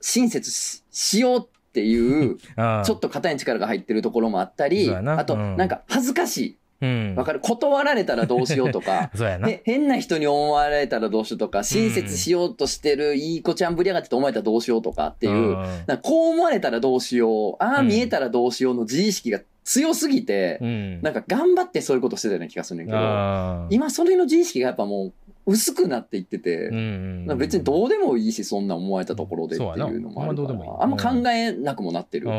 [0.00, 5.56] 親切ししようっていう、 あちょっと肩に力が入ってるところもあったり、あと、うん。
[5.56, 6.56] なんか恥ずかしい。
[6.82, 7.14] うん。
[7.16, 7.40] わかる？
[7.40, 9.10] 断られたらどうしようとか。
[9.40, 15.54] ね、変な人に思われたらどうしようとか、親切しようとしてるいい子ちゃんぶりやがってと思われたらどうしようとかっていう、ん。
[15.54, 17.88] なんかこう思われたらどうしよう、ああうん。
[17.88, 21.00] 見えたらどうしようの自意識が強すぎて、うん。
[21.02, 25.12] なんか頑張ってそういうことしてたような気がするんだけど、今それの自意識がやっぱもう
[25.44, 32.30] 薄くなっていってて、うんうんなんか別にどうでもいいし、そんな思われたところでっていうのもあるかあんまどうでもいいら、あんま考えなくもなってる。
[32.30, 32.36] あう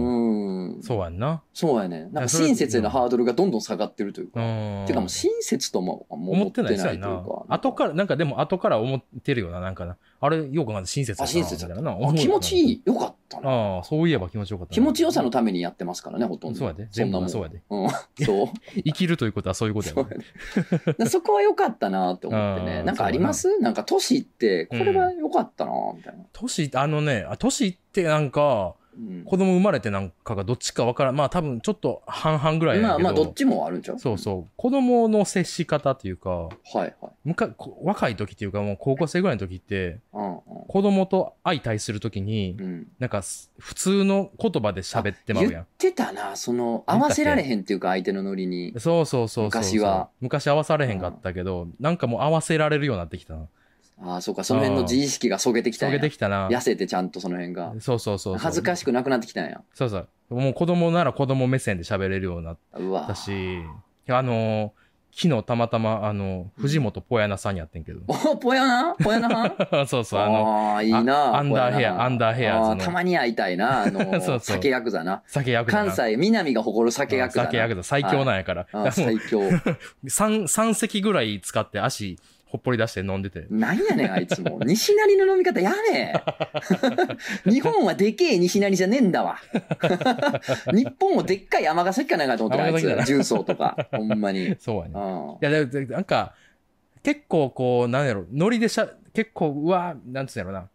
[0.00, 0.82] ーん。
[0.82, 1.42] そうやんな。
[1.52, 2.08] そうやね。
[2.12, 4.40] なんか親切へのハードルがどんどん下がってるというか。
[4.40, 4.86] うん。
[4.86, 7.54] てかもう親切とも思思っっててないというやかな。。
[7.56, 9.96] 後から、なんかでも後から思ってるよな、なんかな。
[10.20, 12.72] あれ、よく考えて親切あ、親切みたいな気持ちいい。
[12.72, 12.82] い。
[12.84, 13.50] よかったな。
[13.50, 14.74] ああ、そういえば気持ちよかったな。
[14.74, 16.58] 気持ちよさのためにやってますからね、ほとんど。
[16.58, 16.84] そうやで。
[16.84, 17.28] そ全んなもん。
[17.28, 17.62] そうやで。
[17.68, 17.88] うん。
[18.24, 18.46] そう。
[18.84, 19.94] 生きるということはそういうことや
[20.98, 21.06] ね。
[21.06, 22.78] そこは良かったなって思ってね。
[22.80, 23.58] うんなんかあります？
[23.60, 26.24] なんか年って、これは良かったなみたいな。
[26.32, 28.85] 年、あのね、あ年ってなんか、うん
[29.24, 31.16] 子供生まれてなんかがどっちかわからん。
[31.16, 32.88] まあ多分ちょっと半々ぐらいやけど。
[32.88, 33.98] まあまあ、どっちもあるんちゃう？
[33.98, 34.50] そうそう。
[34.56, 36.94] 子供の接し方っていうか、はいはい。
[37.24, 40.36] むかこ若い時っていうかもう高校生ぐらいの時って、うん
[40.68, 42.64] 子供と相対する時にう、ん。
[42.64, 42.86] うん。
[42.98, 45.52] なんかす普通の言葉で喋ってまうやん。
[45.52, 48.74] 言ってたな、その、合わせられへんっていうか、相手のノリに。
[48.78, 49.62] そうそうそうそうそう。
[49.62, 50.08] 昔は。
[50.20, 53.46] 昔合わされへんかったけど、なんかもう合わせられるようになってきたな。
[54.02, 56.48] ああ、そうか、その辺の自意識がそげてきたんやそげてきたな。
[56.48, 57.72] 痩せてちゃんとその辺が。
[57.80, 58.36] そうそうそう。
[58.36, 59.62] 恥ずかしくなくなってきたんや。
[59.74, 60.08] そうそう。
[60.30, 63.14] もう子供なら子供目線で喋れるようになった。
[63.14, 63.32] し、
[64.08, 64.72] あの
[65.18, 68.00] 昨日たまたま、あの、藤本ポヤナさんやってんけど。
[68.06, 75.22] お、ぽやなぽやなそうそう、あの、ああ、いいなあアンダーヘアぽやなアンダーヘアたまに会いたいな、あの、 そうそう酒ヤクザな。
[75.26, 75.84] 酒ヤクザな。
[75.86, 77.46] 関西、南が誇る酒ヤクザな。
[77.46, 78.66] 酒ヤクザ最強なんやから。
[78.70, 79.40] あもう最強。
[80.04, 83.46] 3、三席ぐらい使って足、ほっぽり出して飲んでて。
[83.50, 84.60] なんやねん、あいつも。
[84.64, 86.14] 西成の飲み方やめえ。
[87.50, 89.38] 日本はでけえ西成じゃねえんだわ。
[90.72, 92.96] 日本もでっかい尼崎かなんかと思ってる、あいつ尼崎だ。
[92.96, 93.88] な重曹とか。
[93.90, 94.54] ほんまに。
[94.60, 94.92] そうやね。
[94.94, 95.30] うん。
[95.32, 96.34] いや、なんか、
[97.02, 100.68] 結構こう、なんやろ、ノリでしゃ、結構、うわ、なんつうんやろな。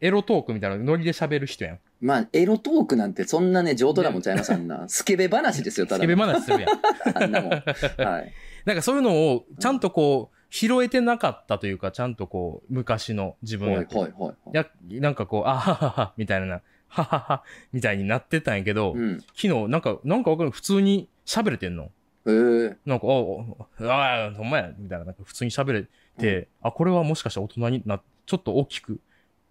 [0.00, 1.78] エロトークみたいなノリで喋る人やん。
[2.00, 4.88] まあ、エロトークなんてそんなね、上等なもんちゃいます、あんな。
[4.88, 6.24] スケベ話ですよ、ただスケベの。
[6.24, 7.16] 話するやん。
[7.16, 7.50] あんなもん。
[7.50, 8.32] はい。
[8.64, 14.34] なんかそういうのを、ちゃんとこう、拾えてなかったというか、ちゃんとこう、昔の自分はい、やとはい、はい。
[14.52, 14.66] や、
[15.00, 19.20] なんかこう、あははは、みたいな、ははは、みたいになってたんやけど、うん。
[19.36, 21.90] 昨日、なんか、なんかわかる普通に喋れてんの。
[22.26, 22.30] え
[22.72, 25.86] えなんか、ああ、ああ、ほんまや、みたいな、なんか普通に喋れ
[26.18, 29.00] て、あ、これはもしかしたら大人にな、ちょっと大きく、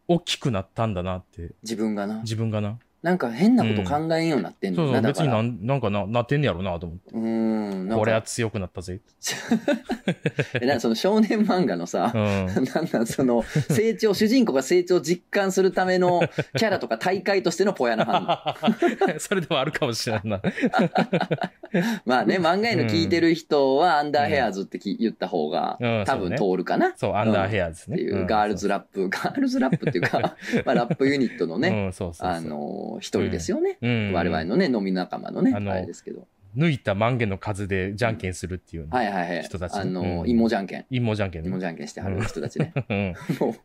[0.07, 2.21] 大きくなったんだなって、自分がな。
[2.21, 2.79] 自分がな。
[3.03, 5.25] なんか変なこと考えんようになってんそうそう、のな、だから。
[5.25, 7.11] 別になん、なんかな、なってんねやろなと思って。
[7.11, 7.89] うーん。
[7.89, 9.01] これはか、強くなったぜ。
[10.59, 12.45] えなその少年漫画のさう、ん。
[12.47, 16.21] なんなんその、成長、主人公が成長を実感するための
[16.57, 18.23] キャラとか大会としてのポヤな反
[19.15, 19.19] 応。
[19.19, 20.41] それでもあるかもしれんな。
[22.05, 26.93] まあね、漫画への聞いてる人はアンダーヘアーズってき言った方がうん多分通るかな。
[26.95, 27.95] そう、アンダーヘアですね。
[27.95, 31.91] っていうガールズラップ、ガールズラップっていうか、まあラップユニットのね。
[32.19, 33.77] あ、のー、一人ですよね。
[33.81, 36.27] うん、我々のね、飲み仲間のね、あのあれですけど。
[36.55, 39.43] 抜いた万元の数でじゃんけんするっていう、はいはいはい。
[39.43, 40.83] 人たちねあのー、うん芋じゃんけん。
[40.89, 41.49] 陰謀じゃんけんね。
[41.49, 42.73] 芋じゃんけんしてはる人たちね。
[42.89, 43.13] うん。
[43.39, 43.57] もう、終わ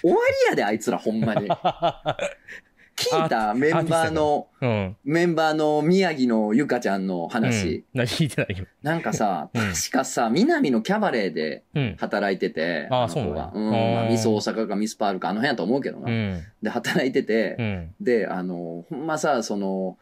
[0.00, 0.10] り
[0.50, 1.48] やで、あいつらほんまに。
[2.96, 7.84] 聞いたメンバーの、うん、メンバーの宮城のゆかちゃんの話。
[7.94, 8.66] うん、聞いてないよ。
[8.82, 11.62] なんかさ、確かさ、南のキャバレーで
[11.98, 13.70] 働いてて、うん、あ、そうなうん。
[13.70, 16.10] まあ、ミス大阪かミスパールかあの辺やと思うけどな。
[16.10, 19.98] うん、で、働いてて、で、あの、ほんまさ、その、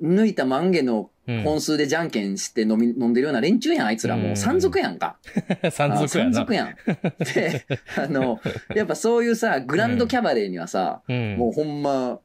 [0.00, 5.16] 抜いた万華の本数でじゃんけんして飲み、飲んでるような連中やん、あいつらもう山賊やんか。
[5.72, 6.32] 山賊やん。
[6.32, 6.76] 山賊やん。
[7.34, 8.40] で、あの、
[8.74, 12.20] やっぱそういうさ、グランドキャバレーにはさ、もうほんま、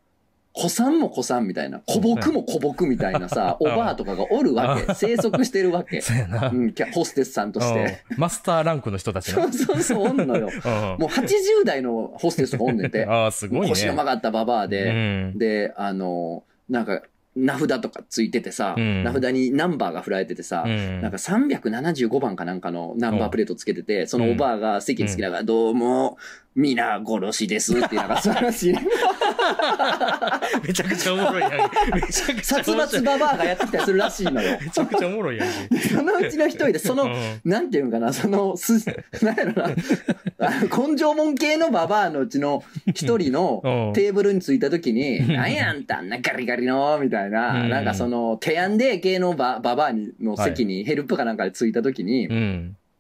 [0.54, 4.94] 子さんも子さんみたいな、古木も古木みたいなさ、おばあとかがおるわけ。
[4.94, 6.02] 生息してるわけ。
[6.02, 6.50] そうやな。
[6.50, 8.04] うん、ホステスさんとして。
[8.18, 10.48] マスターランクの人たちそうそうそう、おんのよ。
[11.00, 13.06] もう80代のホステスがおんねんて。
[13.10, 13.70] ああ、すごいね。
[13.70, 17.02] 腰の曲がったババアで、で、あの、なんか、
[17.34, 26.18] 名札とかついててさ、うん、名札にナンバーが振られててさ、うん、なんか375番かなんかのナンバープレートつけてて、そのおばあが席につきながら、どうも、
[26.56, 28.74] 皆殺しですってなんか素晴らしい。
[30.68, 31.52] めちゃくちゃおもろいやん。
[31.52, 32.64] めちゃくちゃ。
[32.64, 34.60] 殺伐ババアがやってきたりするらしいのよ。
[34.62, 35.50] めちゃくちゃおもろいやん。
[35.80, 37.10] そのうちの一人で、その、
[37.46, 38.74] なんていうんかな、その、す、
[39.24, 39.70] なんやろな、
[40.90, 43.62] 根性門系のババアのうちの一人の
[43.94, 52.28] テーブルに着いた時に、なんやあんたあんなガリガリの、みたいな、なんかその、手やんで系のババアの席にヘルプかなんかで着いた時に、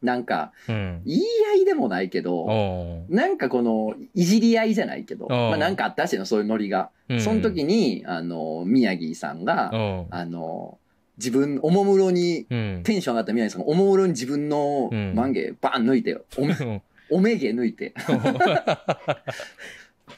[0.02, 1.22] なんか、言い
[1.54, 6.90] 合いでもないけど、なんかこの、いじり合いじゃないけど、まあなんかあったしいの、そういうノリが。
[7.20, 9.72] その時に、あの、宮城さんが、
[10.10, 10.78] あの、
[11.18, 17.94] 自分、おもむろに、テンション上がった宮城さんが、おもむろに自分の万華バーン抜いて、おめ、おめげ抜いて。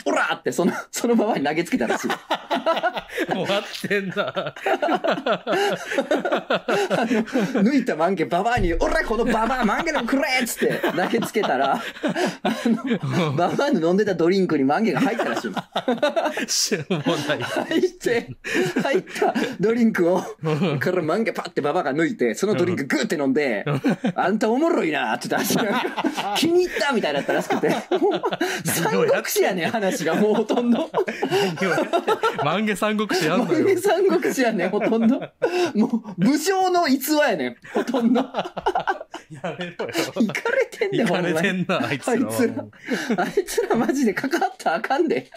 [0.06, 2.08] オラーってその、そのままに投げつけたらしい。
[3.28, 4.56] 終わってんだ。
[7.54, 11.82] 抜いたマンゲババアに、オラこのババアマンゲのくれっつって投げつけたら、
[12.44, 15.52] あの、ババアの飲んでたドリンクにマンゲが入ったらしい。
[16.48, 17.42] しょうもない。
[17.42, 18.36] 入って、
[18.82, 20.22] 入ったドリンクを、
[20.80, 23.66] からマンゲパってババアが抜いて、そのドリンクグーって飲んで、
[24.16, 25.76] あんたおもろいなって言ったらし
[26.38, 26.40] い。
[26.40, 27.70] 気に入ったみたいだったらしくて、
[28.66, 29.83] 三国志やねん、話。
[29.84, 30.90] 話がもうほとんど。
[32.44, 33.66] 万華三国志やんのよ。
[33.66, 35.20] 万華三国志やねん、ほとんど。
[35.76, 38.22] もう、武将の逸話やねん、ほとんど。
[38.22, 39.92] やめろよ。
[40.22, 41.32] いかれてんねん、ほんまに。
[41.32, 42.14] いかれてんな、あいつら。
[42.14, 45.30] あいつら、あいつらマジでかかったらあかんで。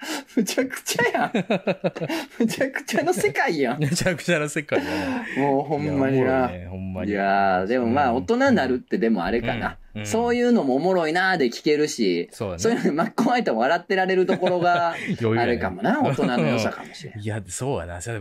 [0.36, 1.32] むちゃくちゃやん。
[2.38, 3.80] むちゃくちゃの世界やん。
[3.80, 6.50] むちゃくちゃな世界やもうほんまにな。
[6.50, 9.76] いや、ほんまにいやでもまあ大人になるってでもあれかな。
[9.94, 14.94] うん、そういうのもおもろいなーで聞けるし、そう,、ね、そういうのに巻き込まれても笑ってられるところが、
[15.36, 17.20] あれかもな、大人の良さかもしれん。
[17.20, 18.00] いや、そうやな。
[18.00, 18.12] そ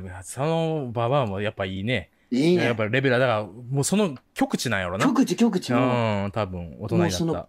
[0.42, 2.10] のババアもやっぱいいね。
[2.32, 2.63] いいね。
[2.65, 5.06] やっぱレベルだから、もうその極地なんやろな。
[5.06, 7.48] 極地極地うん、多分、大人になった。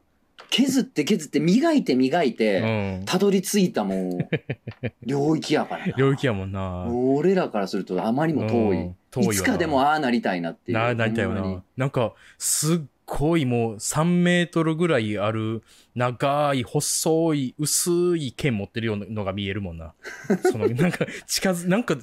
[0.51, 4.29] 削って削って磨いて磨いて、たどり着いたもう、
[5.07, 5.93] 領域やからな。
[5.97, 6.87] 領域やもんな。
[6.89, 8.91] 俺らからするとあまりにも遠い。
[9.11, 10.79] 遠いいつかでもああなりたいなっていう。
[10.79, 11.63] な、なりたいよな。
[11.77, 12.81] なんか、すっ
[13.19, 15.63] ごいもう3メートルぐらいある
[15.97, 19.95] 長い細い薄い剣持ってるようなのが見えるもんな。
[20.51, 21.97] そのなんか近づ、なんか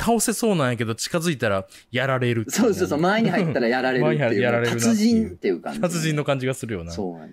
[0.00, 4.40] 倒せそうなんやけど近づいたらやられるそうそうそう、前に入ったらやられるっていう。
[4.40, 5.80] やられる達人っていう感じ。
[5.80, 6.92] 達人の感じがするよな。
[6.92, 7.32] そうやね。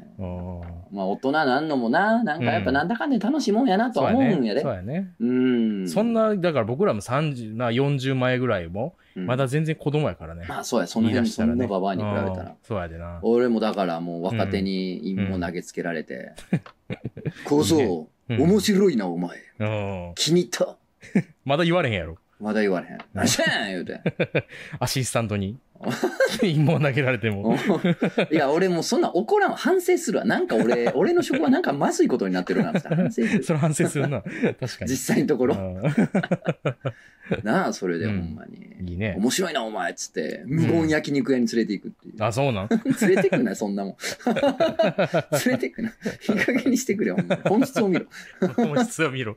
[0.92, 4.62] まあ大人なんのもな、なんかやっぱなんだかんで楽しいもんやなと思うんやで。
[4.62, 5.12] そうやね。
[5.20, 5.88] うん。
[5.88, 10.46] そんな、だから僕らも30、な40前ぐらいも、まだ全然子供やからね。
[10.48, 12.56] まあそうや、その辺そんなババアに比べたら。
[12.64, 13.20] そうやでな。
[13.22, 16.32] 俺もだからもう若手に陰謀投げつけられて、
[17.46, 19.38] 小僧、面白いなお前。
[20.16, 20.78] 気に入った。
[21.46, 22.18] まだ言われへんやろ。
[22.42, 22.98] まだ言われへん。
[23.14, 24.02] 何しゃん言うて。
[24.80, 25.58] アシスタントに。
[26.42, 27.56] 陰謀投げられても。
[28.32, 29.56] いや、俺もそんな怒らん。
[29.56, 30.26] 反省するわ。
[30.26, 33.44] なんか俺、俺の職はなんかまずいことになってるな、反省する。
[33.44, 34.22] それ反省するな。
[34.22, 34.34] 確
[34.80, 34.92] かに。
[34.92, 35.56] 実際のところ。
[37.44, 38.92] なあ、それでほんまに。
[38.92, 39.16] いいね。
[39.18, 42.24] 面白いな、お前っつって、無言焼肉屋に連れて行くっていう。
[42.24, 42.70] あ、そうなん？
[43.02, 43.96] 連れてくな、そんなもん。
[45.46, 45.90] 連れてくな。
[45.90, 45.94] い
[46.32, 48.06] い加減にしてくれよ、本質を見ろ。
[48.56, 49.36] 本質を見ろ。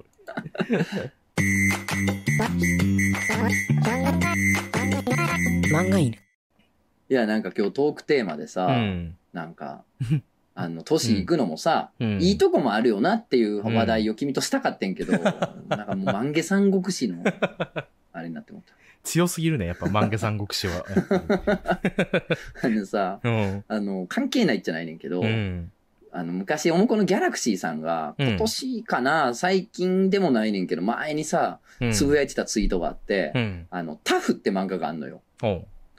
[5.73, 6.13] 漫画犬。
[6.13, 6.17] い
[7.09, 9.85] や、なんか今日トークテーマでさ、うん、なんか、
[10.55, 17.25] あの、年行くのもさ、うん、いいとこもあるよなっていう話題を君としたかってんけど、うん、なんかもう万華三国志の、
[18.13, 18.73] あれになって思った。
[19.03, 20.85] 強すぎるね、やっぱ万華三国志は。
[22.63, 25.23] あのさ、うん、あの、関係ないじゃないねんけど、
[26.15, 31.59] あの、昔、おもこのギャラクシーさんが、今年かな、最近でもないねんけど、前にさ、
[31.93, 33.33] つぶやいてたツイートがあって、
[33.71, 35.23] あの、タフって漫画があんのよ。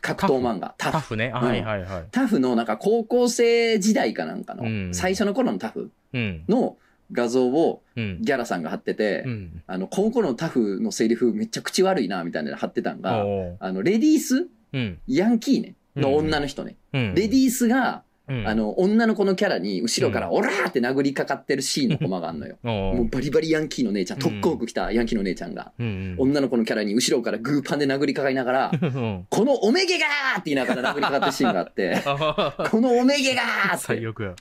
[0.01, 0.73] 格闘漫画。
[0.77, 0.91] タフ。
[0.93, 1.31] タフね。
[1.31, 2.03] はいはいはい。
[2.11, 6.77] タフのなんか高校生時代かなんかの、最初の頃のタフの
[7.11, 13.25] 画像をギャラさんが貼ってて、うん、あの、高校のタフのセリフめっちゃ口悪いな、みたいなの貼ってたんが、
[13.59, 16.77] あの、レディース、うん、ヤンキーね、の女の人ね。
[16.93, 22.57] レディースが、あの、女の子のキャラに後ろからオラーって殴りかかってるシーンのコマがあんのよ。
[22.63, 25.71] もうバリバリヤンキーの姉ちゃん、特攻服着たヤンキーの姉ちゃんが、
[26.17, 28.71] 女の子のキャラに後ろからグーパンで殴りかかりながら、
[29.29, 32.01] このおめげがーって言いながら殴りかかってるシーンがあって、
[32.69, 33.85] このおめげがーって。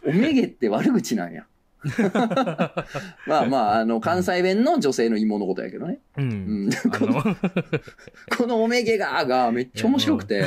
[0.04, 1.44] おめげって悪口なんや。
[3.26, 5.98] まあまあ、あの、関西弁の女性の芋のことやけどね。
[6.16, 6.24] うん。
[6.24, 6.34] う
[6.68, 7.22] ん、この、
[8.36, 10.44] このおめげががめっちゃ面白くて、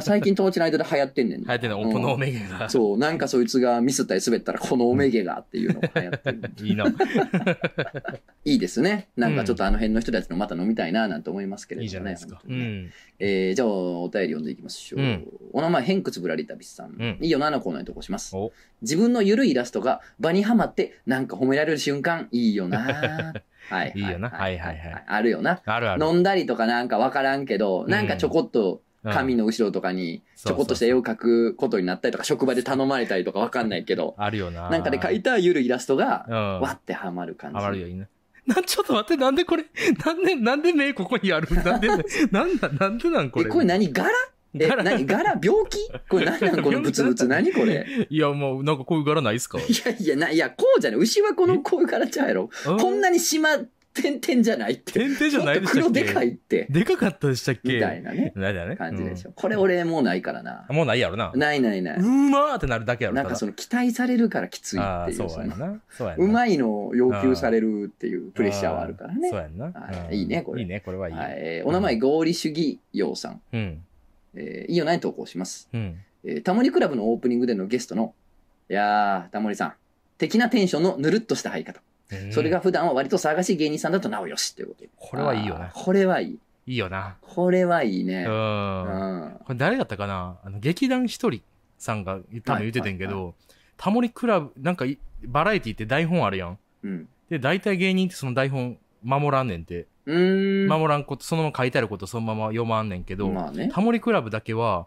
[0.00, 1.40] 最近友達の間で流行ってんねん。
[1.40, 2.68] 流行ってんの、このおめげが。
[2.68, 6.50] そう、なんかそいつがミスったり滑ったら、このおめげがっていうのが流行ってる。
[6.62, 6.86] いいな。
[8.44, 9.08] いいですね。
[9.16, 11.84] なんかちょっとあの辺の人たちのまた飲みたいななんて思いますけれどもね。
[11.84, 12.40] いいじゃないですか。
[12.46, 12.90] うん。
[13.24, 15.00] えー、じゃあお便り読んでいきましょう。
[15.00, 16.90] うん、お名前、偏屈ぶらり旅さん。
[16.90, 18.34] うん、いいよなのコーナーに投稿します。
[18.82, 22.80] 自分のゆるいイラストが場にはまってなんか褒められる瞬間、いいよな
[23.70, 23.92] はい。
[23.94, 24.28] いいよな。
[24.28, 25.04] はいはいはい。
[25.06, 25.62] あるよな。
[25.64, 26.04] あるある。
[26.04, 34.16] 飲んだりとかなんかわからんけど、なんかちょこっと、紙の後ろとかにちょこっとした絵を描くことになったりとか、職場で頼まれたりとかわかんないけど。
[34.18, 34.68] あるよな。
[34.68, 36.26] なんかで描いたゆるイラストが、
[36.60, 37.56] わってはまる感じ。
[37.56, 38.08] はまるよいいね。
[38.46, 39.64] な、ちょっと待って、なんでこれ、
[40.04, 41.48] なんで、なんで目ここにある？
[41.62, 41.88] なんで、
[42.30, 43.46] なんだ、なんでなんこれ？
[43.46, 44.10] え、これ何柄？
[44.54, 45.40] え、何柄？
[45.42, 45.78] 病気？
[46.08, 46.62] これ何なん？
[46.62, 47.28] このブツブツ。
[47.28, 47.86] 何これ？
[48.10, 49.58] いや、もうなんかこういう柄ないっすか？
[49.58, 51.00] いやいや、な、いや、こうじゃない。
[51.00, 52.50] 牛はこのこういう柄ちゃうやろ。
[52.64, 53.50] こんなにしま、
[53.94, 54.92] 点々じゃないって。
[54.92, 55.90] 点々じゃないでしたっけ？
[55.90, 56.66] 黒でかいって。
[56.70, 57.74] でかかったでしたっけ？
[57.74, 58.32] みたいなね。
[58.34, 58.76] ないだね。
[58.76, 59.28] 感じでしょ。
[59.28, 60.66] うん、これ俺もうないからな。
[60.70, 61.32] もうないやろな。
[61.34, 61.98] ないないない。
[61.98, 63.16] うまーってなるだけやろ。
[63.16, 65.28] なんかその期待されるからきついっていう。
[65.28, 65.80] そうやな。
[65.90, 66.24] そうやな。
[66.24, 69.28] うまいのを要求されるっていうプレッシャーはあるからね。
[69.28, 70.10] そうやな。
[70.10, 70.62] いいね、これ。
[70.62, 71.14] いいね、これはいい。
[71.14, 73.40] はい、お名前、合理主義用さん。
[73.52, 73.84] うん。
[74.34, 75.68] えー、いいよない投稿します。
[75.72, 75.98] うん。
[76.24, 78.14] えー、タモリクラブのオープニングでのゲストの、
[78.70, 79.74] いやー、タモリさん、
[80.16, 81.82] 的なテンションのぬるっとした入り方。
[82.30, 85.70] それが普段は割と騒がしい芸人さんだとなおよしっていうことこれはいいよな。
[85.72, 86.38] これはいい。
[86.66, 87.16] いいよな。
[87.20, 88.24] これはいいね。
[88.28, 89.36] うん。
[89.44, 90.38] これ誰だったかな？
[90.44, 91.42] あの、劇団ひとり
[91.78, 93.34] さんが多分言ってたんけど、はいはいはい、
[93.76, 94.84] タモリクラブ、なんか
[95.24, 96.58] バラエティって台本あるやん。
[96.84, 97.08] うん。
[97.28, 99.86] で、大体芸人ってその台本守らんねんて。
[100.06, 100.68] うん。
[100.68, 104.86] 守らんこと、そのまま書いてあることそのまま読まんねんけど、まあね、タモリクラブだけは、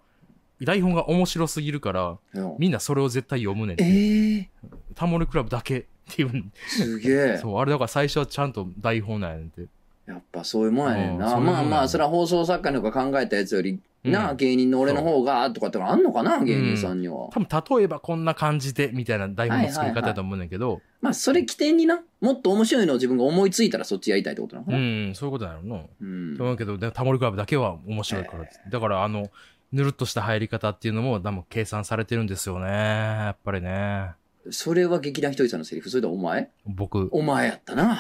[0.62, 2.18] 台本が面白すぎるから、
[2.58, 3.84] みんなそれを絶対読むねんて。
[3.84, 4.48] えー、
[4.96, 6.52] タモリクラブだけっていう。
[6.68, 7.38] すげえ。
[7.38, 9.68] そう、あれだから最初はちゃんと台本なんやねんて。
[10.06, 11.40] やっぱそういうもんやねんな。
[11.40, 17.30] まあまあ、それは放送作家のが考えたやつより、なあ、芸人の俺の方が、とかってあんのかな、芸人さんには。
[17.32, 20.82] 多分、例えばこんな感じで、みたいな台本の作り方だと思うんだけど。
[21.02, 25.82] まあ、それ起点にな、もっと面白いのを自分が思いついたらそっちやりたいってことなのうん、そういうことなのな。
[26.02, 26.38] うん。
[26.38, 28.46] と思うけど、タモリクラブだけは面白いから。
[28.70, 29.32] だから、あの、
[29.72, 32.68] ぬるっとした入り方っていうのも、多分計算されてるんですよね。
[32.68, 34.12] やっぱりね。
[34.52, 35.90] それは劇団ひとりさんのセリフ？
[35.90, 36.50] それでお前？
[36.66, 37.10] 僕。
[37.12, 38.00] お前やったな。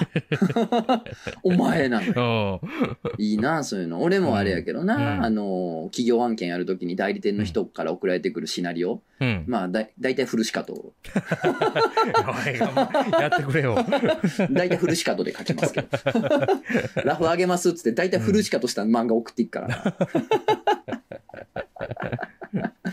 [1.43, 2.61] お前なの
[3.17, 4.01] いいな、そういうの。
[4.01, 9.01] 俺もあれやけどな、うん、あの、企業案件やるときに代理店の人から送られてくるシナリオ。
[9.19, 10.93] うん、まあ、だ、だいたいフルシカト。
[13.19, 13.75] やってくれよ。
[14.51, 15.87] だいたいフルシカトで書きますけど。
[17.03, 19.95] ラフあげますっつって、だいたいフルシカトした漫画送っていくからな。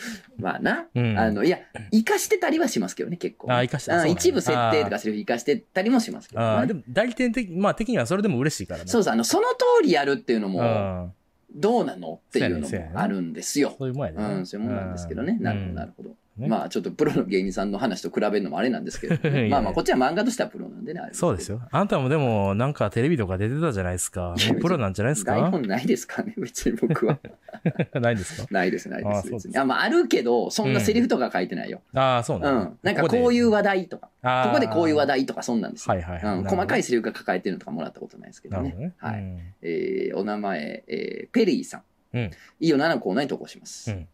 [0.38, 1.58] まあな、うん、あの、いや、
[1.90, 3.52] 生かしてたりはしますけどね、結構。
[3.52, 8.86] あ、生かしてた、一部設定とかセリフ生かしてたりもしますけど、ね、あでも、代理店的、まあ、的にはそれでも嬉しいからね。
[8.88, 11.14] そうそう、あの、その通りやるっていうのも、
[11.54, 13.74] どうなのっていうのもあるんですよ。
[13.78, 14.34] そういうもんやね。
[14.36, 15.36] うん、そういうもんなんですけどね。
[15.40, 16.16] なるほど、なるほど。
[16.42, 21.62] ね、まあちょっとプロの芸人さんの話と比べるのもあれなんですけど、 ね、まあまあこっちは漫画としてはプロなんでね、そうですよ。
[21.70, 24.34] あんたもでもなんかテレビとか出てたじゃないですか。
[24.50, 25.32] もうプロなんじゃないですか？
[25.32, 27.18] 台本ないですかね、別に僕は。
[28.00, 28.48] ないですか？
[28.50, 29.30] ないです、ないです。
[29.30, 29.56] 別に。
[29.56, 31.80] あ、まああるけど、そんなセリフとか書いてないよ。
[31.92, 32.78] うん、ああ、そうなん、うん。
[32.82, 34.10] なんかこういう話題とか、
[34.46, 35.94] ここでこういう話題とかそんなんですよ。
[35.94, 38.74] はいはい、はいうん、細かいセリフが書かれてるのとかもらったことないですけどね。
[38.76, 39.20] ねはい。
[39.20, 41.82] うん、えー、お名前、えー、ペリーさん。
[42.14, 42.22] うん。
[42.24, 43.90] いいよ7コーナーに投稿します。
[43.90, 44.08] うん。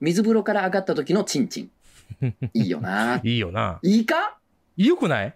[0.00, 1.70] 水風呂から上がった時のチンチン。
[2.54, 3.20] いいよな。
[3.22, 3.78] いいよな。
[3.82, 4.38] いいか？
[4.76, 5.34] よくない？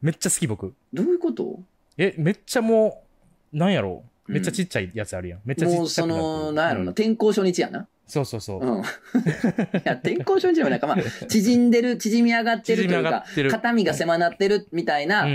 [0.00, 0.74] めっちゃ好き僕。
[0.92, 1.60] どういうこと？
[1.98, 3.04] え、めっちゃも
[3.52, 4.04] う、なんやろ？
[4.26, 5.40] めっちゃちっちゃいやつあるやん。
[5.44, 5.78] めっちゃちっちゃい。
[5.78, 7.86] もうその、なんやろな、転校初日やな。
[8.06, 8.60] そうそうそう。
[8.60, 8.80] うん。
[8.80, 8.82] い
[9.84, 15.26] や、転校初日でもなんかまあ、縮んでる、縮み上がってるというか、肩身が狭なってるみたいな、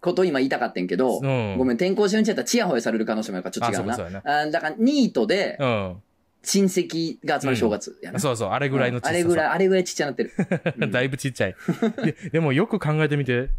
[0.00, 3.94] ことを今言いたかったんけど、ごめん、転校初日やったらチヤホヤされる可能性もあるからちょっと違うな。
[3.94, 5.96] あ、そうそうあだから、ニートで、うん。
[6.44, 9.14] 親戚が集まる正月やな、うん、そうそう、あれぐらいのちっちゃい。
[9.14, 10.32] あれぐらい、あれぐらいちっちゃなってる。
[10.90, 11.56] だいぶちっちゃい。
[12.04, 13.50] ででもよく考えてみて、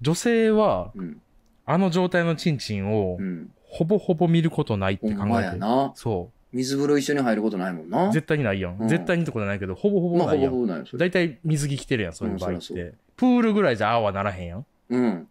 [0.00, 1.20] 女性は、うん、
[1.66, 3.18] あの状態のチンチンを、
[3.64, 5.56] ほぼほぼ見ることないって考えて。
[5.58, 5.92] な。
[5.94, 6.56] そう。
[6.56, 8.12] 水風呂一緒に入ることないもんな。
[8.12, 8.76] 絶対にないやん。
[8.78, 10.36] うん、絶対にってことないけど、ほぼほぼないやん。
[10.42, 12.92] まあ、ほぼほぼないだいたい水着着てるやん、そういう場合って。
[13.16, 14.66] プールぐらいじゃああはならへんやん。
[14.90, 15.28] うん。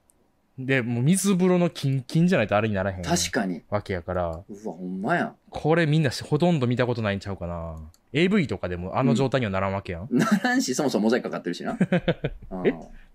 [0.59, 3.03] で、もう水風呂のキンキンじゃないとあれにならへん。
[3.03, 3.63] 確かに。
[3.69, 4.27] わけやから。
[4.27, 4.43] うわ、
[4.73, 5.33] ほんまや。
[5.49, 7.77] これみんなほとんど見たことないんちゃうかな。
[8.13, 10.07] AV とかでもあの状態にはならんわけやん。
[10.11, 11.77] ならんし、そもそもモザイクかかってるしな。
[12.65, 12.73] え？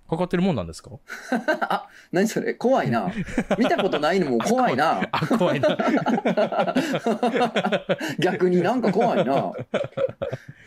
[0.09, 0.91] かかってるもんなんですか？
[1.69, 2.55] あ、何それ？
[2.55, 3.13] 怖いな。
[3.59, 5.03] 見たことないのも怖いな。
[5.13, 5.77] あ、怖いな。
[8.19, 9.53] 逆になんか怖いな。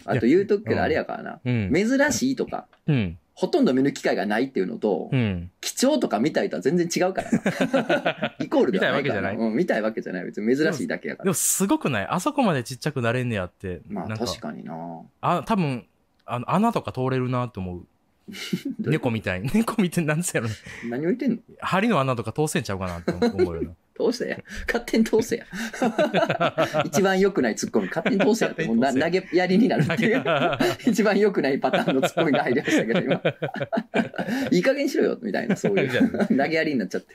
[0.05, 1.39] あと言うとくけどあれやからな。
[1.43, 2.67] うん、珍しいとか。
[2.87, 8.35] うんほとんど見る機会がないっていうのと、うん、貴重とか見たいとは全然違うからな。
[8.43, 9.13] イコールではないから。
[9.13, 9.35] 見たいわけじゃない？
[9.37, 10.25] うん、見たいわけじゃない。
[10.25, 11.23] 別に珍しいだけやから。
[11.23, 12.07] でもすごくない？
[12.09, 13.79] あそこまでちっちゃくなれんねやって。
[13.87, 14.75] まあ確かにな。
[15.21, 15.85] あ、多分、
[16.25, 17.85] あの、穴とか通れるなって思う。
[18.79, 19.41] 猫みたい。
[19.53, 20.49] 猫みたいなんですやろ、
[20.89, 21.37] 何を言ってんの？
[21.61, 23.69] 針の穴とか通せんちゃうかなって思うよな。
[23.99, 24.37] 通せや。
[24.65, 25.45] 勝手に通せや。
[26.85, 30.23] 一番良くないツッコミ、勝手に通せやって、もうな投げやりになるっていう。
[30.87, 33.21] 一番良くないパターンのツッコミが入りましたけど、今。
[34.51, 36.27] いい加減しろよ、みたいな、そういう。
[36.27, 37.13] 投げやりになっちゃって。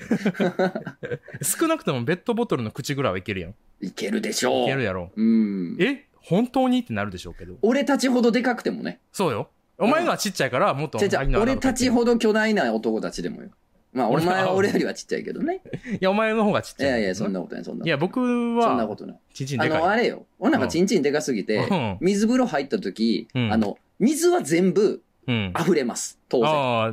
[1.42, 3.54] 少なくともペットボトルの口ぐらいはいけるやん。
[3.80, 4.64] いけるでしょう。
[4.64, 5.10] いけるやろ。
[5.16, 5.76] うん。
[5.80, 6.04] え？
[6.20, 7.56] 本当にってなるでしょうけど。
[7.62, 9.00] 俺たちほどでかくてもね。
[9.12, 9.50] そうよ。
[9.76, 10.98] お前のはちっちゃいから、もっと。
[11.38, 13.50] 俺たちほど巨大な男たちでもよ。
[13.94, 15.62] まあ、お前は俺よりはちっちゃいけどね。
[15.88, 16.88] いや、お前の方がちっちゃい。
[16.88, 17.86] いやいや、そんなことない、そんな。
[17.86, 18.20] いや、僕
[18.56, 19.18] は、そんなことない。
[19.32, 19.78] ちんちんでかい。
[19.78, 20.26] あの、あれよ。
[20.40, 26.18] 俺なんかちんちんでかすぎて、水風呂入った時、あの、水は全部、溢れます。
[26.28, 26.42] 当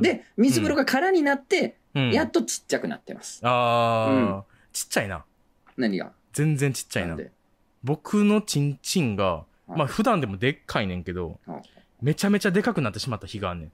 [0.00, 1.76] で、水風呂が空になって、
[2.12, 3.40] やっとちっちゃくなってます。
[3.44, 5.24] ああ、ちっちゃいな。
[5.76, 6.12] 何が？
[6.32, 7.16] 全然ちっちゃいな。
[7.82, 11.40] 僕のちんちんが、まあ普段でもでっかいねんけど、
[12.00, 13.66] めちゃめちゃでかくなってしまった日があんね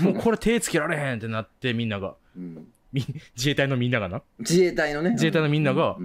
[0.00, 0.04] ん。
[0.04, 2.14] もうこれ手つけられへんってなってみんなが。
[2.36, 2.66] うん
[3.36, 4.22] 自衛隊のみんながな？
[4.40, 5.10] 自衛隊のね。
[5.10, 5.96] 自衛隊のみんなが、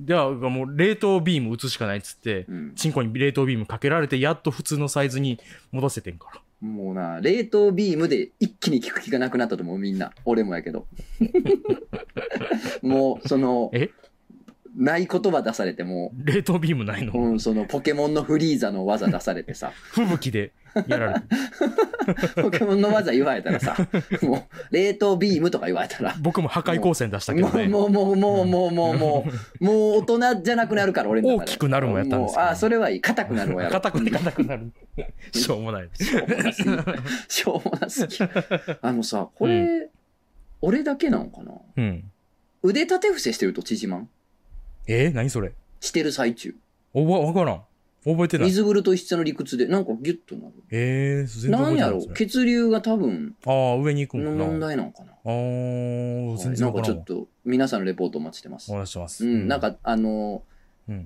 [0.00, 5.38] じゃあもう冷凍ビーム打つしかないっつって、うん、チンコに冷凍ビームかけられて、やっと普通のサイズに
[5.72, 6.40] 戻せてんから。
[6.68, 10.12] もうな、冷凍ビームで一気に効く気がなくなったと思う、みんな。
[10.24, 10.86] 俺もやけど。
[12.82, 13.90] もう、その、え？
[14.76, 16.10] ない言葉出されても。
[16.24, 17.12] 冷凍ビームないの？
[17.12, 19.72] うん、そのポケモンのフリーザの技出されてさ。
[19.92, 20.52] 吹雪で
[20.88, 21.26] やられて。
[22.42, 23.76] ポケモンの技言われたらさ、
[24.22, 26.16] もう、冷凍ビームとか言われたら。
[26.20, 27.68] 僕も破壊光線出したけどね。
[27.68, 29.26] もう、もう、もう、もう、もう、も
[29.60, 33.00] う、もう大人じゃなくなるから、俺の大きくなるもやったんですああ、それはいい。
[33.00, 34.72] 硬くなるもや硬く、硬くなる。
[35.32, 35.88] しょうもない。
[35.94, 36.70] しょうもなすぎ。
[37.28, 38.16] しょうもなすぎ。
[38.82, 39.88] あのさ、これ、
[40.60, 41.52] 俺だけなのかな？
[41.76, 42.04] うん。
[42.62, 44.08] 腕立て伏せしてると縮まん？
[44.86, 45.52] えー、何それ？
[45.80, 46.54] してる最中。
[46.92, 47.62] おば、わからん。
[48.04, 48.48] 覚えてない。
[48.48, 50.52] 水風呂と一緒の理屈で、なんかギュッとなる。
[50.70, 52.02] ええなんやろ？
[52.14, 54.44] 血流が多分、ああ、上に行くんかな。
[54.44, 55.12] 問題なのかな。
[55.12, 58.70] ああ、全然なんかちょっと、皆さんのレポートお待ちしてます。
[58.70, 59.26] お待ちしてます。
[59.26, 60.42] うん、なんか、あの、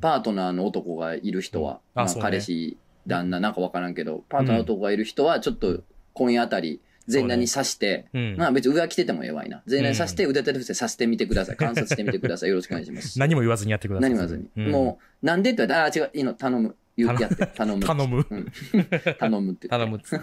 [0.00, 2.76] パートナーの男がいる人は、まあ、彼氏、
[3.06, 5.82] 旦那、なんかわからんけど、パートナーの男がいる人は、ちょっと、
[6.14, 9.62] 今夜あたり、全裸に刺して、うん、まあ別に上着ててもええわいな。
[9.66, 11.56] 全裸に刺して、腕立て伏せさせてみてください。
[11.58, 12.50] 観察してみてください。
[12.50, 13.18] よろしくお願いします。
[13.18, 14.10] 何も言わずにやってください。
[14.10, 14.66] 何も言わずに。
[14.66, 16.76] うん、もう、なんでって言われたら、ああ、違う、いいの、頼む。
[16.96, 17.82] 言ってやって、頼む。
[17.82, 18.26] 頼む。
[18.28, 18.52] うん、
[19.18, 19.68] 頼むって。
[19.68, 20.18] 頼むって。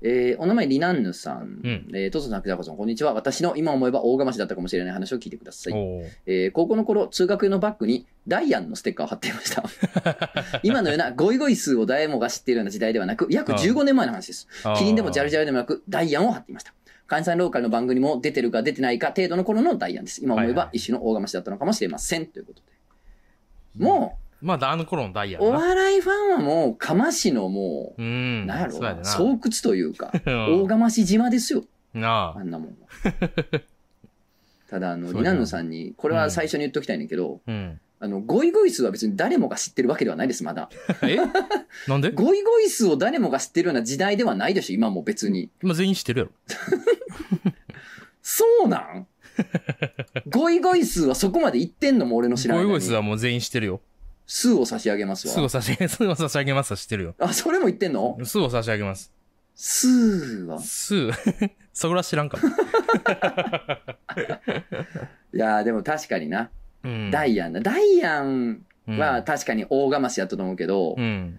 [0.00, 1.60] えー、お名前リナンヌさん。
[1.64, 3.14] うん、えー、トソさん、クザコさん、こんにちは。
[3.14, 5.72] 私の今思えば大釜しだったかもしれない話を聞いてください。
[6.26, 9.64] えー、高校の頃、通学用のバッグにダイアンのステッカーを貼っていました。
[10.62, 14.46] 今のようなゴイゴイ数を誰もが知っているような時代ではなく、約15年前の話です。
[14.76, 16.72] キリンでもジャルジャルでもなく、ダイアンを貼っていました。
[17.08, 20.22] 関西ローカルの番組も出てるか出てないか程度の頃のダイアンです。
[20.22, 22.26] 今思えば一種の大釜しだったのかもしれません。
[22.26, 22.62] ということ
[23.80, 23.84] で。
[23.84, 31.64] もう、まあ、あの頃のダイヤお笑いファンはもう、かましのもう、うん、なんやろ、う巣窟というか、 大釜し島ですよ。
[31.92, 32.38] なあ。
[32.38, 32.76] あんなもん
[34.70, 40.68] ただ、あの、リナンヌさんに、これは最初に言っときたいねんけど、うん、あの、ゴイゴイスは別に誰もが知ってるわけではないです、まだ。
[41.02, 41.16] え？
[41.88, 42.12] なんで？
[42.12, 45.50] ゴイゴイスを誰もが知ってるような時代ではないでしょ、今も別に。
[45.62, 46.32] 今全員知ってるやろ。
[48.22, 49.06] そうなん？
[50.28, 52.64] ゴイゴイスはそこまで言ってんのも俺の知らない。
[52.64, 53.80] ゴイゴイスはもう全員知ってるよ。
[54.30, 55.32] 数を差し上げますわ。
[55.34, 57.14] 数を差し上げ、 数を差し上げますは知ってるよ。
[57.18, 58.16] あ、それも言ってんの？
[58.22, 59.10] 数を差し上げます。
[59.56, 60.60] 数は？
[60.60, 61.10] 数
[61.72, 62.42] そこら知らんかも。
[65.34, 66.50] いやでも確かにな。
[66.84, 67.60] うん、ダイアンだ。
[67.60, 71.38] ダイアンは確かに大がましやったと思うけど、うん、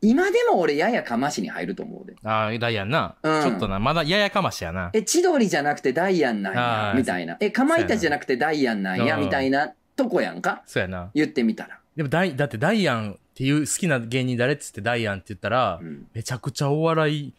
[0.00, 2.14] 今でも俺ややかましに入ると思うで。
[2.22, 3.42] ああ、ダイアンな、うん。
[3.42, 4.90] ちょっとな、まだややかましやな。
[4.92, 7.36] え、千鳥じゃなくてダイアンなんや、みたいな。
[7.40, 10.62] え、かまいたちじゃなくてダイアンなんや、みたいなとこやんか？
[10.66, 11.10] そうやな。
[11.14, 11.77] 言ってみたら。
[11.98, 17.32] でもだい、だってダイアンっていう好きな芸人誰っつってダイアンって言ったら、うん、めちゃくちゃお笑い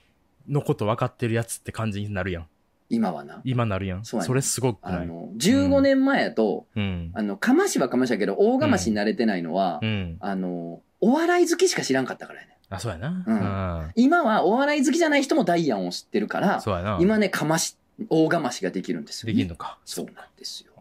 [0.50, 2.48] のこと分かってるやつって感じになるやん。
[2.90, 3.40] 今はな。
[3.46, 4.04] 今なるやん。
[4.04, 5.04] そそれすごくない？
[5.04, 12.58] あの、15年前やと、うん、あの、かましはかましやけど、大かましになれてないのは、うん、あの、お笑い好きしか知らんかったからやね。
[12.70, 13.24] あ、そうやな。
[13.26, 13.92] うん。
[13.96, 16.98] 今はお笑い好きじゃない人もダイアンを知ってるから、そうやな。
[17.00, 17.78] 今ね、かまし
[18.10, 19.78] 大釜しができるんですよ、ね、できるのか。
[19.86, 20.74] そうなんですよ。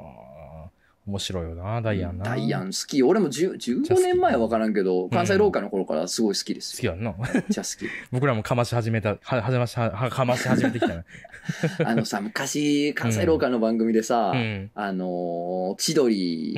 [1.09, 2.25] 面白いよな、ダイアンな。
[2.27, 3.03] ダイアン好き。
[3.03, 6.93] 俺も15年前は分からんけど、関西ローカルの頃からすごい好きですよ。
[6.93, 7.33] 好きやんな。
[7.33, 7.91] めっちゃ好き。
[8.13, 11.05] 僕らもかまし始めた、は、はじまし、は、かまし始めてきた
[11.87, 16.55] あのさ、昔、関西ローカルの番組でさ、うん、あの、千鳥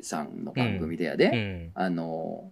[0.00, 2.50] さんの番組でやで、あの、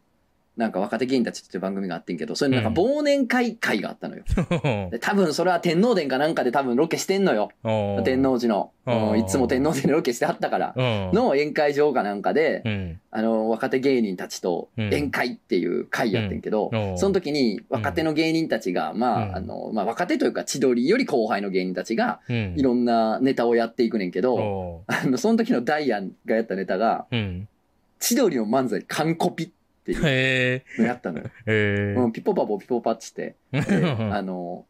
[0.60, 4.24] なんか若手芸人たちっていう番組があってんけど、それなんか忘年会会があったのよ。
[4.92, 7.50] で多分それは天皇殿かなんかで多分ロケしてんのよ。
[8.04, 8.72] 天皇寺の。
[9.16, 10.74] いつも天皇殿でロケしてはったから。
[10.76, 27.06] の宴会場かなんかで、あの、若手芸人たちと宴会っていう会やってんけど、その時に若手の芸人たちが、まあ、あの、まあ若手というか千鳥より後輩の芸人たちが、いろんなネタをやっていくねんけど、あの、その時のダイアンがやったネタが、
[27.98, 29.98] 千鳥の漫才完コピって、ってい
[30.78, 31.30] うのやったのよ。
[31.46, 34.66] へうん、ピポパポピポパっつって、あの、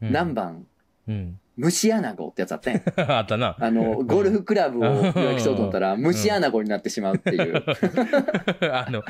[0.00, 0.66] 何番、
[1.06, 1.38] うん。
[1.58, 2.76] 虫穴子ってやつあったん
[3.10, 3.56] あったな。
[3.58, 7.64] あの、ゴルフクラブを予約しようと思ったら、虫穴子になってしまうっていう。
[8.72, 9.02] あの、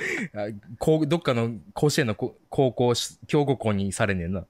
[0.78, 2.32] こうどっかの甲子園の高
[2.72, 2.94] 校、
[3.26, 4.46] 強豪校にされねえな。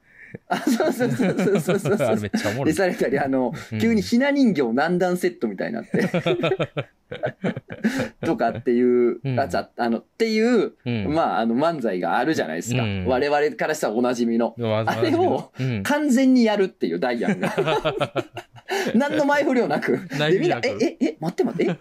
[0.49, 1.95] あ、そうそうそうそうそうそう。
[1.95, 2.73] あれめっちゃおもろい。
[2.73, 6.09] で、されたり、あの、急にひな人形何段セットみたいになって。
[8.25, 10.73] とかっていう、あ、ざ、あの、っていう、
[11.09, 12.83] まあ、あの、漫才があるじゃないですか。
[13.07, 14.55] 我々からしたらおなじみの。
[14.87, 15.51] あれを、
[15.85, 17.55] 完全にやるっていうダイアンが。
[18.95, 19.99] 何の前振りもなく。
[20.09, 21.75] で、みんな、え、え、え、待って待って、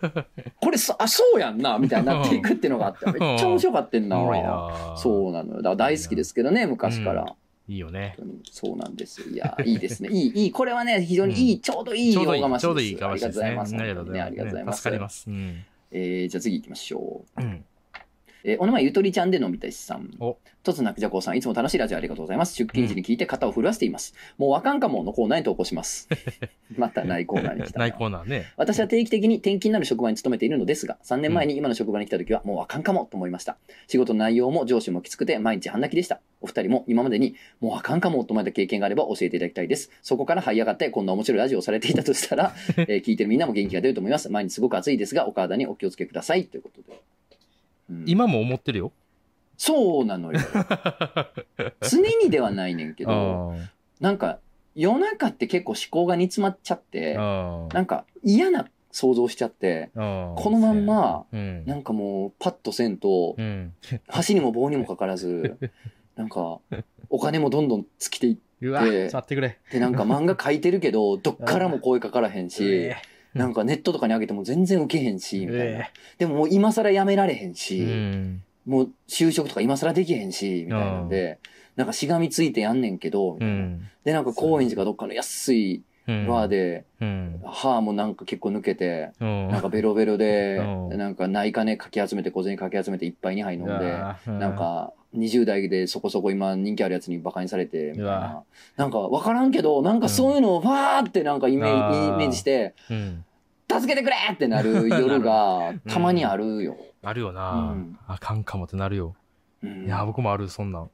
[0.61, 4.95] これあ、そうやんな、みたいになっていくっていうのがあって、 めっちゃ面白かったんな。
[4.97, 5.57] そうなのよ。
[5.57, 7.25] だから大好きですけどね、昔から。
[7.67, 8.15] いいよね。
[8.49, 10.09] そうなんですいや、 いいですね。
[10.09, 10.51] いい、いい。
[10.51, 13.45] これはね、非常にいい、ちょうどいい洋釜しちょうどいい釜しですね。
[13.45, 13.63] ありが
[13.95, 14.27] とうございます。
[14.27, 14.77] ありがとうございます。
[14.77, 15.29] 助かります。
[15.29, 17.41] うん、えー、じゃあ次行きましょう。
[17.41, 17.65] うん
[18.43, 20.11] えー、お名前ゆとりちゃんでのみたしさん。
[20.63, 22.55] とつなくじゃこうさん、いつも楽しいラジオありがとうございます。
[22.55, 24.13] 出勤時に聞いて肩を震わせています。
[24.37, 26.09] うん、もうわかんかものコーナーに投稿します。
[26.77, 27.79] またないコーナーに来た。
[27.79, 28.45] ないコーナーね。
[28.57, 33.57] 私は定期的に転勤になる職場に勤めているのですが、3年前に今の職場に来た時はもうわかんかもと思いました。
[33.87, 36.19] 仕事の内容も上司もきつくて毎日半泣きでした。
[36.41, 39.89] お二人も今までにもうあかんかもと思った経験があれば教えていただきたいです。
[40.01, 44.29] そこから這い上がってこんな面白いラジオをされていたとしたら、 えー、聞いてるみんなも元気が出ると思います。
[44.29, 46.45] 毎日すごく暑いですが、お体にお気をつけください。
[46.45, 46.99] ということで。
[47.89, 48.91] うん、今も思ってるよ。
[49.57, 50.39] そうなのよ。
[51.81, 53.55] 常にではないねんけど、
[53.99, 54.39] なんか
[54.75, 63.35] 夜中って結構思考が煮詰まっちゃって、なんか嫌な想像しちゃって、このまんま、なんかもうパッとせんと、
[64.27, 65.57] 橋にも棒にもかからず、
[66.15, 66.59] なんか
[67.09, 68.41] お金もどんどん尽きていって、
[69.19, 69.57] ってくれ。
[69.71, 72.91] で、なんか漫画書いてるけど、 どっからも声かからへんし、
[73.33, 75.89] なんかネットとかに上げても全然受けへんし、みたいな。
[76.17, 77.85] でももう今更やめられへんし、
[78.65, 81.39] もう就職とか今更できへんし、みたいなんで、
[81.75, 90.59] なんかしがみついてやんねんけど、うん、で、なんか高円寺かどっかの安いバーで、うん、歯もなんか結構抜けて、うん、なんかベロベロで、
[90.91, 93.73] なんかない金かき集めて小銭かき集めていっぱいに杯飲んで、
[94.25, 98.43] なんか20代でそこそこ今人気あるやつにバカにされて、みたいな。
[98.77, 102.73] なんかわからんけど、なんかそういうのをファーってなんかイメージして、
[103.69, 106.77] 助けてくれってなる夜がたまにあるよ。
[107.03, 109.15] あるよな、うん、あかんかもってなるよ。
[109.61, 110.89] うん、いや、僕もある、そんなん。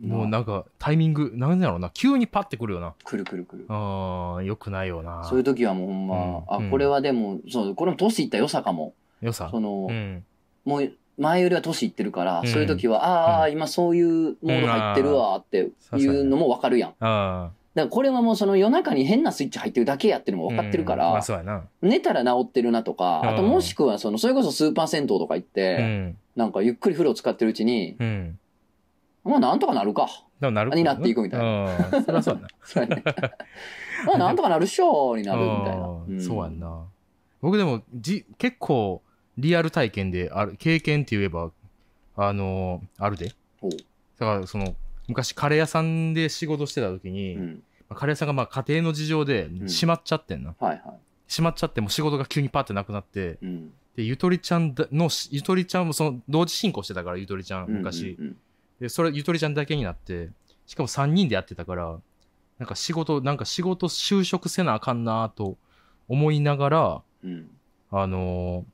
[0.00, 2.94] もうなんか、タイミング、なんだろうな、急にパッてくるよな。
[3.04, 3.66] くるくるくる。
[3.68, 5.24] ああ、よくないよな。
[5.24, 6.16] そういう時はもうほんま、
[6.58, 8.94] うん、あ、これはでも、そう、これも年いった良さかも。
[9.20, 9.48] 良さ。
[9.50, 9.88] その、
[10.64, 16.90] もう、前よりは年いってるから、そういう時は、ああ、今そういうモード入ってるわっていうのもわかるやん。
[16.90, 17.50] ああ。
[17.74, 21.22] だからこれはもうその夜中に変なスイッチ入ってるだけやってるのも分かってるから、
[21.82, 27.96] 寝たら治ってるなとか、あともしくはその、それこそスーパー銭湯とか行って、なんかゆっくり風呂使ってるうちに、
[29.24, 30.08] まあなんとかなるか。
[30.40, 32.02] なるになっていくみたいな。
[32.02, 32.48] そりゃそうやな。
[32.62, 33.02] そうやね。
[34.06, 36.22] まあなんとかなるっしょになるみたいな。
[36.22, 36.84] そうやんな。
[37.42, 39.02] 僕でもじ、結構
[39.38, 41.50] リアル体験である、経験って言えば、
[42.16, 43.32] あのあるで。
[44.18, 44.74] だからその、
[45.08, 47.62] 昔カレー屋さんで仕事してた時に、うん、
[47.94, 50.54] カレー屋さんがまあ家庭の事情で閉まっちゃってんな。
[50.58, 50.98] うんはいはい、
[51.28, 58.16] 閉まっちゃっても仕事が急にパッてなくなって、うん、で、ゆとりちゃんの、ゆとりちゃんもその同時進行してたから、ゆとりちゃん昔。
[58.18, 58.36] うんうんうん、
[58.80, 60.30] で、それゆとりちゃんだけになって、
[60.66, 61.98] しかも3人でやってたから、
[62.58, 65.56] なんか仕事、なんか仕事就職せなあかんなと
[66.08, 67.50] 思いながら、うん、
[67.90, 68.64] あの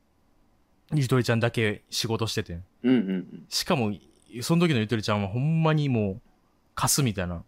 [0.93, 3.93] ー、ゆとりちゃんだけ仕事してて、うんうんうん、しかも、
[4.43, 6.21] その時のゆとりちゃんはほんまにもう、
[6.75, 7.43] 貸すみたいな。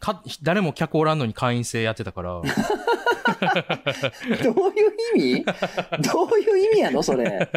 [0.00, 2.42] か誰も客おらんのに会員制やってたから。
[4.42, 5.44] どういう意味？
[5.44, 7.02] どういう意味やの？
[7.02, 7.48] それ。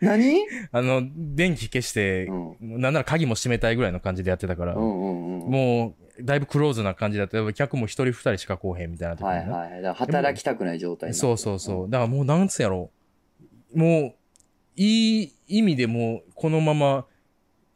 [0.00, 0.40] 何？
[0.72, 9.50] あの、電気消して、うん、なんなら鍵も閉めたいぐらいの感じでやってたから、うんうんうん、もだいぶクローズな感じだと、客も一人二人しか来おへんみたいな時に、ね。
[9.50, 9.82] はいはい。
[9.82, 11.90] だから働きたくない状態そうそうそう。
[11.90, 12.90] だからもうなんつやろ。
[13.74, 13.78] う。
[13.78, 14.14] もう、
[14.76, 17.06] いい意味でもう、このまま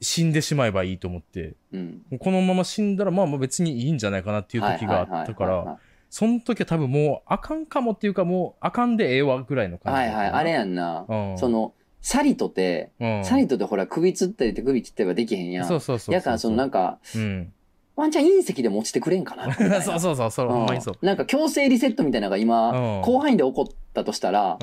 [0.01, 5.79] 死んでしまえばいいと思って、うん、このまま死んだらまあまあ別にいいんじゃないかなっていう時があったから、
[6.13, 9.99] その時は多分もうあかんかもっていうかもうあかんでええわぐらいの感じ。
[9.99, 10.29] はいはい。
[10.29, 11.07] あれやんな。
[11.09, 15.67] うん、その、サリトって、うん、サリトってほら首つったりって首切ったりはできへんやん。
[15.67, 17.51] そうそうそうやからそのなんか、うん、
[17.97, 20.99] ワンチャン隕石でも落ちてくれんかな そうそうそう、そう、ほんまにそう。
[21.01, 24.59] なんか強制リセットみたいなのが今、広範囲で起こったとしたら、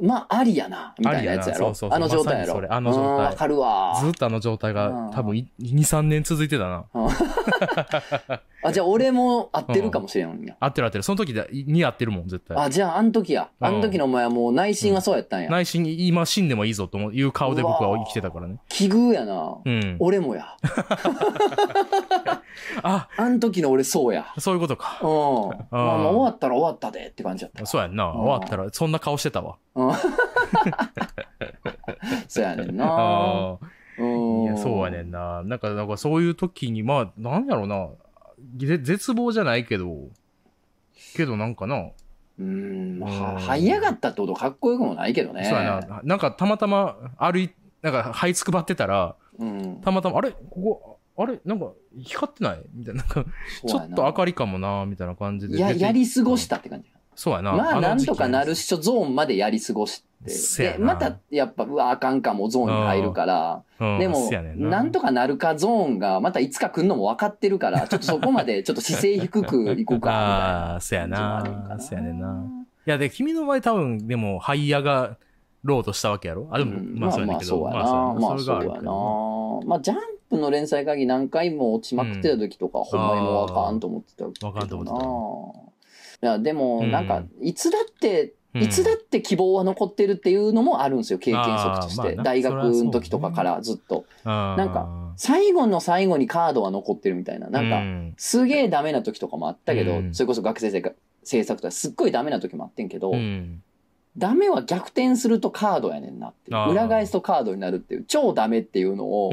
[0.00, 1.72] まあ、ありやな、みたいなやつやろ。
[1.90, 2.62] あの状態やろ。
[2.68, 3.26] あの状態。
[3.26, 3.98] わかるわ。
[4.02, 6.84] ずっとあの状態が多分2、3年続いてたな。
[8.62, 10.56] あ、じゃあ俺も合ってるかもしれんや。
[10.58, 11.04] 合ってる合ってる。
[11.04, 12.56] その時に合ってるもん、絶対。
[12.56, 13.50] あ、じゃああの時や。
[13.60, 15.50] あの時のお前はもう内心はそうやったんや。
[15.50, 18.58] 内心、今死んでもいいぞという顔で僕は生きてたからね。
[18.68, 19.58] 奇遇やな。
[19.64, 19.96] うん。
[20.00, 20.56] 俺もや。
[22.82, 24.26] あ、あの時の俺そうや。
[24.38, 24.98] そういうことか。
[25.02, 25.08] うん。
[25.70, 27.64] まあ、終わったら終わったでって感じやった。
[27.64, 28.08] そうやんな。
[28.08, 29.58] 終わったら、そんな顔してたわ。
[32.28, 33.58] そうやねんな。
[33.98, 35.42] いや、そうやねんな。
[35.42, 37.88] なんか、なんかそういう時に、まあ、なんやろうな。
[38.56, 40.08] 絶望じゃないけど、
[41.16, 41.90] けどなんかな。
[42.38, 45.44] うん、まあ、這い上がったってことかっこよくもないけどね。
[45.44, 46.00] そうやな。
[46.04, 47.50] なんかたまたま歩い、
[47.82, 50.30] なんか這いつくばってたら、うん、たまたま、あれ？
[50.30, 51.40] ここ、あれ？
[51.44, 52.64] なんか光ってない？
[52.72, 53.02] みたいな。
[53.02, 53.24] なんか、
[53.66, 55.58] ちょっと明かりかもな、みたいな感じで。
[55.58, 56.88] や、やり過ごしたって感じ。
[57.18, 57.52] そうやな。
[57.52, 60.62] まあ、なんとかなるっしょゾーンまでやり過ごして。
[60.62, 63.64] で、また、やっぱ、うわ、あかんかもゾーンに入るから、
[63.98, 70.10] でも、なんとかなるかゾーンが、またいつか来るのも分かってるから、 ちょっとそこまで、ちょっと姿勢低く行こうか。
[70.14, 71.76] ああ、そやな。
[71.80, 72.44] そやねんな。
[72.86, 75.16] いや、で、君の場合多分、でも、ハイヤが、
[75.64, 76.46] ロードしたわけやろ？
[76.52, 77.60] あ、でも、まあそうやねんけど。
[77.64, 78.92] まあまあそうやな。
[79.66, 79.96] まあ、ジャン
[80.30, 84.46] プの連載会議何回も落ちまくってた時とか、ほんまにもうあかんと思ってたけど。
[84.46, 85.67] わかんと思ってた。
[86.22, 92.16] いや、でも、なんか、いつだって、いつだって希望は残ってるっていうのもあるんですよ、経験則として。
[92.16, 94.04] 大学の時とかからずっと。
[94.24, 97.50] なんか、最後の最後にカードは残ってるみたいな。
[97.50, 100.70] なんか、すげえダメな時とかもあったけど、それこそ学生
[101.22, 103.12] 制作とかすっごいダメな時もあってんけど、
[104.16, 106.50] ダメは逆転するとカードやねんなって。
[106.50, 109.30] 裏返すとカードになるっていう、超ダメっていうのを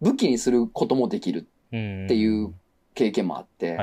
[0.00, 2.54] 武器にすることもできるっていう
[2.98, 3.78] 経験もあって、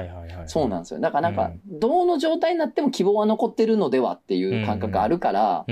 [0.48, 1.00] そうなんですよ。
[1.00, 5.66] だからなんか、どの状態になっても希望は残ってるのではっていう感覚があるから、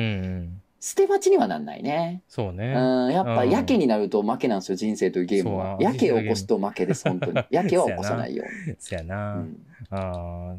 [0.80, 2.24] 捨て待ちにはなんないね。
[2.30, 2.74] そうね。
[2.74, 5.78] うん、やっぱ、やけになると負けなんですよ、人生というゲームは。
[5.82, 7.42] やけを起こすと負けです、 本当に。
[7.50, 8.76] やけは起こさないように。
[8.80, 9.36] そやな。
[9.36, 9.58] うん、
[9.92, 10.56] あ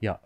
[0.00, 0.18] いや、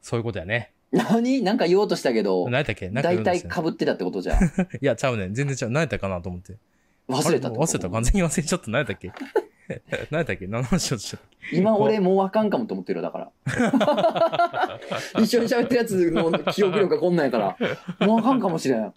[0.00, 0.72] そういうことやね。
[0.92, 1.42] 何？
[1.42, 2.44] なんか言おうとしたけど。
[2.44, 2.88] 何やったっけ？
[2.90, 4.44] 大体被ってたってことじゃん。
[4.80, 5.34] いや、ちゃうねん。
[5.34, 5.70] 全然ちゃう。
[5.70, 6.54] 何やったかなと思って。
[7.08, 7.88] 忘れた忘れた。
[7.88, 8.70] 完全に忘れちゃった。
[8.70, 9.12] 何やったっけ？
[10.10, 10.46] 何やっけ？
[10.46, 11.18] 何の話をした
[11.52, 13.30] 今俺もうあかんかもと思ってるよ、だから。
[15.20, 17.56] 一緒に喋ってるやつの記憶力がこんなんやから、
[18.06, 18.92] もうあかんかもしれん。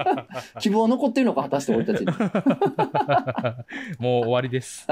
[0.60, 2.06] 希望残ってるのか、果たして俺たちに。
[3.98, 4.86] もう終わりです。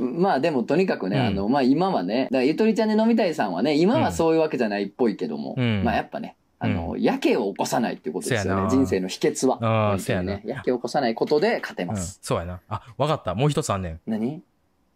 [0.00, 8.70] まあでもとにかくね、うん、あの、まあ今はね、だからゆとりちゃんで飲みたいさんはね、今はそういうわけじゃないっぽいけども、うん、まあやっぱね、あの、うん、やけを起こさないっていうことですよね。
[8.70, 9.58] 人生の秘訣は。
[9.62, 10.42] ああ、そうやね。
[10.44, 12.18] やけを起こさないことで勝てます。
[12.18, 12.60] うん、そうやな。
[12.68, 13.34] あ、わかった。
[13.34, 14.00] もう一つあんねん。
[14.06, 14.42] 何？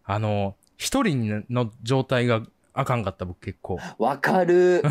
[0.04, 2.42] あの、一人の状態が
[2.72, 3.78] あかんかった僕結構。
[3.98, 4.82] わかる。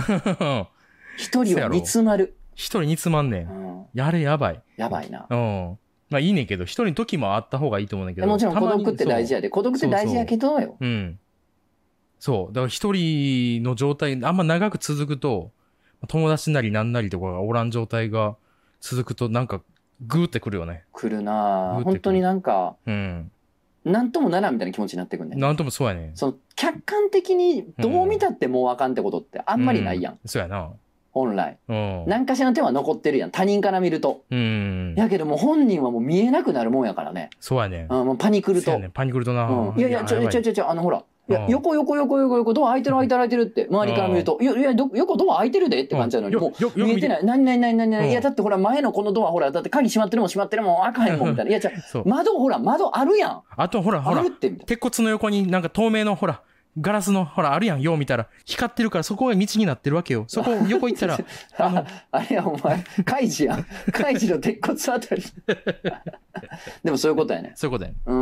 [1.17, 2.35] 一人は煮詰まる。
[2.53, 3.47] 一人煮詰まんねん。
[3.47, 4.61] うん、やれやばい。
[4.75, 5.25] やばいな。
[5.29, 5.79] うん。
[6.09, 8.27] まあいいねんけど、一人の時もあった方がいいと思うんだけど。
[8.27, 9.49] もちろん孤独って大事やで。
[9.49, 10.77] 孤独って大事やけどよ。
[10.79, 11.19] うん。
[12.19, 12.53] そう。
[12.53, 15.51] だから一人の状態、あんま長く続くと、
[16.07, 18.35] 友達なりなんなりとかがおらん状態が
[18.81, 19.61] 続くとなんか
[20.05, 20.83] グーってくるよね。
[20.93, 23.31] くるな本当になんか、うん。
[23.83, 25.37] なんともならんみたいな気持ちになってくんね。
[25.37, 26.11] なんともそうやね。
[26.15, 30.13] その客観的にどう見たってもうあかんってことってあんまりないやん。
[30.13, 30.71] うん、そうやな。
[31.11, 31.57] 本来。
[31.67, 32.03] うん。
[32.05, 33.31] 何かしらの手は残ってるやん。
[33.31, 34.23] 他人から見ると。
[34.29, 34.93] うん。
[34.95, 37.29] やけども本人はもう見えなくなるもんやからね。
[37.39, 37.87] そうやね。
[37.89, 38.77] うん、もうパニクると。
[38.77, 39.47] ね、パニクるとな。
[39.49, 39.79] うん。
[39.79, 41.03] いやいや、ちょ、ちょ、ちょ、ちょ、あのほら。
[41.29, 47.25] いや、横横横横横、ドア開いてる開いてる開いてるって、周りから見ると、いや、いや、横ドア開いてるでって感じなのに、もう見えてない。
[47.25, 51.51] 何何何何何いや、だってほら、前のこのドアほら、だって鍵閉まってるもん閉まってるもん、開かへんもんみたいな。
[51.51, 51.71] いや、じゃ
[52.05, 53.41] 窓ほら、窓あるやん。
[53.57, 54.23] あとほら、ほら、
[54.65, 56.41] 鉄骨の横になんか透明のほら、
[56.79, 58.27] ガラスの、ほら、あるやん、よう見たら。
[58.45, 60.25] 光ってるから、そこが道になってるわけよ。
[60.27, 61.17] そこ、 横行ったら、
[61.57, 63.65] あの、あれや、お前、カイジやん。
[63.91, 65.23] カイジの鉄骨あたり。
[66.83, 67.53] でもそういうことやね。
[67.55, 67.97] そういうことやね。
[68.05, 68.15] う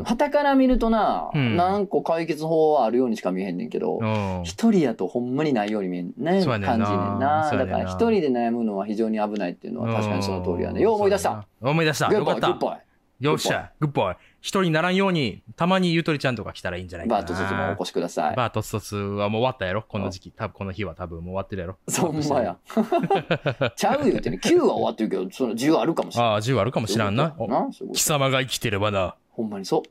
[0.00, 0.04] ん。
[0.04, 4.00] 旗から見るとな、うん、何個解決法はあるようにしか見えへんねんけど、
[4.44, 6.44] 一人やとほんまにないように見えんね。
[6.46, 7.50] 感じねんな。
[7.52, 10.80] だから一人で悩むのは非常に危ないっていうのは確かにその通りやね。
[10.80, 11.46] よう思い出した。
[11.60, 12.10] 思い出した。
[12.10, 12.80] よかった。
[13.20, 14.16] よっしゃ、グッボーイ。
[14.40, 17.22] 一人にならんように、たまにゆとりちゃんとか来たらいいんじゃないかな。
[17.22, 18.36] バートツツもお越しください。
[18.36, 19.82] バートツツはもう終わったやろ？
[19.82, 20.30] この時期。
[20.30, 21.78] 多分この日は多分もう終わってるやろ？
[21.88, 22.56] そんまや。
[23.76, 24.38] ちゃう言うてね。
[24.42, 26.30] 9は終わってるけど、その10あるかもしれない。
[26.32, 27.34] ああ、10あるかもしらんな。
[27.92, 29.16] 貴様が生きてればな。
[29.30, 29.82] ほんまにそう。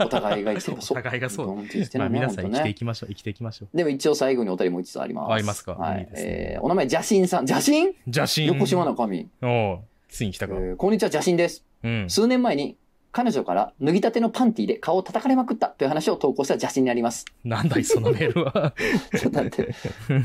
[0.00, 0.98] お互いが生きてればそう。
[0.98, 1.56] お互いがそう。
[1.98, 3.08] まあ皆さん生きていきましょう。
[3.08, 3.76] 生きていきましょう。
[3.76, 5.32] でも一応最後にお便りもう一つあります。
[5.32, 5.72] ありますか？
[5.72, 6.08] はい。
[6.14, 7.46] えお名前、邪神さん。
[7.46, 7.96] 邪神？
[8.06, 8.46] 邪神。
[8.46, 9.28] 横島の神。
[9.42, 10.54] おついに来たか。
[10.76, 11.64] こんにちは、邪神です。
[11.82, 12.08] うん。
[12.08, 12.76] 数年前に
[13.12, 17.26] 彼女から脱ぎたてのパンティで顔を叩かれまくったという話を投稿した邪神になります。
[17.44, 18.72] なんだい、そのメールは。
[19.14, 19.74] ちょっと待って。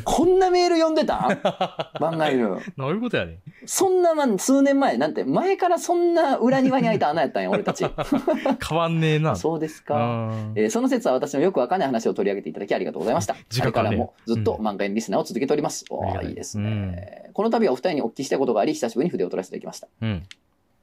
[0.06, 1.16] こんなメール読んでた？
[2.00, 2.48] 漫画犬。
[2.78, 7.84] どういうことやねそんな、ま、数年前、なんて、前からそんな裏庭に開いた穴やったんや、俺たち。
[8.70, 9.36] 変わんねえな。
[9.36, 10.32] そうですか。
[10.56, 13.36] えー、その説は私のよくわかんない話を取り上げていただきありがとうございました。
[13.50, 15.84] 次回からもずっと漫画犬リスナーを続けております。
[15.92, 19.90] うん、おいいですね、うん、この度はお二人にお聞きしたいことがあり、久しぶりに筆を取らせていただきました。
[20.02, 20.24] うん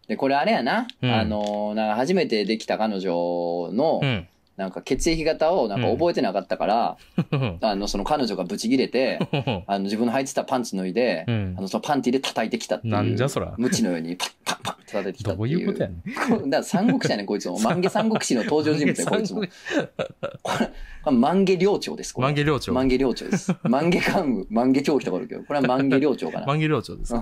[0.08, 0.86] で、これあれやな。
[1.02, 4.28] うんあのーなんか初めてできた彼女の、うん。
[4.56, 6.96] なんか血液型をなんか覚えてなかったから、
[7.60, 9.18] あの、その彼女がブチギレて、
[9.66, 12.92] あの自分の履いてたパンツ脱いで、うんあのそのパンティで叩いてきたっていう。
[12.92, 15.48] なんじゃそら無知のようにパッパッパッ叩いてきたっていう。
[15.48, 16.50] どういうことやねん。
[16.50, 17.58] だから三国志やねこいつも。
[17.58, 19.40] 万華三国志の登場人物やこいつも。
[19.40, 20.70] これ、
[21.10, 22.18] 万華領長です。
[22.18, 22.72] 万華領長。
[22.72, 23.54] 万華領長です。
[23.64, 26.46] 万華関羽、万華長期とかあるけど、これは万華領長かな。
[26.46, 27.14] 万華領長です。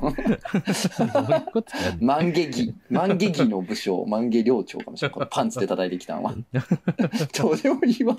[2.01, 2.74] 万華義。
[2.91, 5.28] 万華義の武将、万華領長かもしれない。
[5.30, 6.35] パンツで叩いてきたんは。
[7.39, 8.16] どうでもいいわ。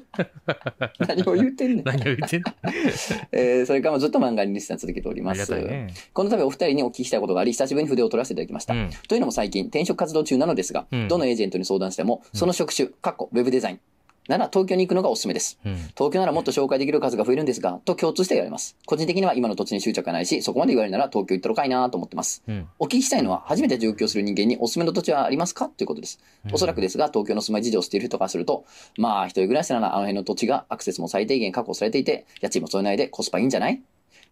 [1.00, 1.86] 何を言ってんねん。
[1.86, 2.54] 何を言ってんねん。
[3.32, 5.54] えー、それからもずっと漫画にリスナー続けております。
[5.54, 8.74] ね、この度お二人にお聞きしたいことがあり、久しぶりに筆を取らせていただきました。
[8.74, 13.80] うん、というのも最近、転職活動中なのですが、うん、どのエージェントに相談しても、その職種、かっこウェブデザイン、
[14.28, 15.60] なら東京に行くのがおすすめです。
[15.66, 18.78] うん、東京ならもっと紹介できる数が増えるんですが、と共通して言われます。
[18.86, 22.44] 個人的には今の土地に執着がないし、そこまで言われるなら東京行ったろかいなと思ってます。
[22.48, 25.68] うん、お聞きしたいのは、初めて上京する人間におすすめの土地はありますか？
[25.70, 26.20] ということです。
[26.52, 28.66] おそらくですが、東京の住まい事情をしている人からすると、
[28.98, 33.82] まあ、一人暮らしならあの辺の土地がアクセスも最低限確保されていて、家賃もそれなりでコスパいいんじゃない？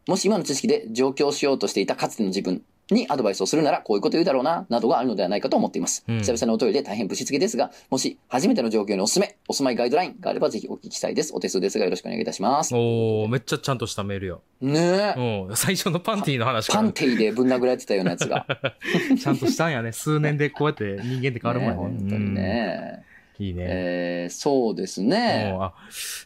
[0.08, 2.64] もし今の知識で上京しようとしていたかつての自分
[2.94, 6.04] にアドバイスをするならこういうこと言うだろうな、などがあるのではないかと思っています。
[6.08, 11.34] うん、久々のおトイレで大変ぶしつけですが、もし初めての状況におすすめ、お住まいガイドラインがあればぜひお聞きしたいです。
[11.34, 12.74] お手数ですがよろしくお願いいたします。
[12.76, 14.42] おー、めっちゃちゃんとしたメールよ。
[14.62, 15.48] ねえ。
[15.56, 18.46] 最初のパンティの話パンティでぶん殴られてたようなやつが。
[19.20, 19.92] ちゃんとしたんやね。
[19.92, 22.02] 数年でこうやって人間って変わるもんね。
[22.02, 23.04] 本当にね。
[23.39, 23.66] いいね。
[23.68, 25.56] えー、そうですね。
[25.60, 25.74] あ、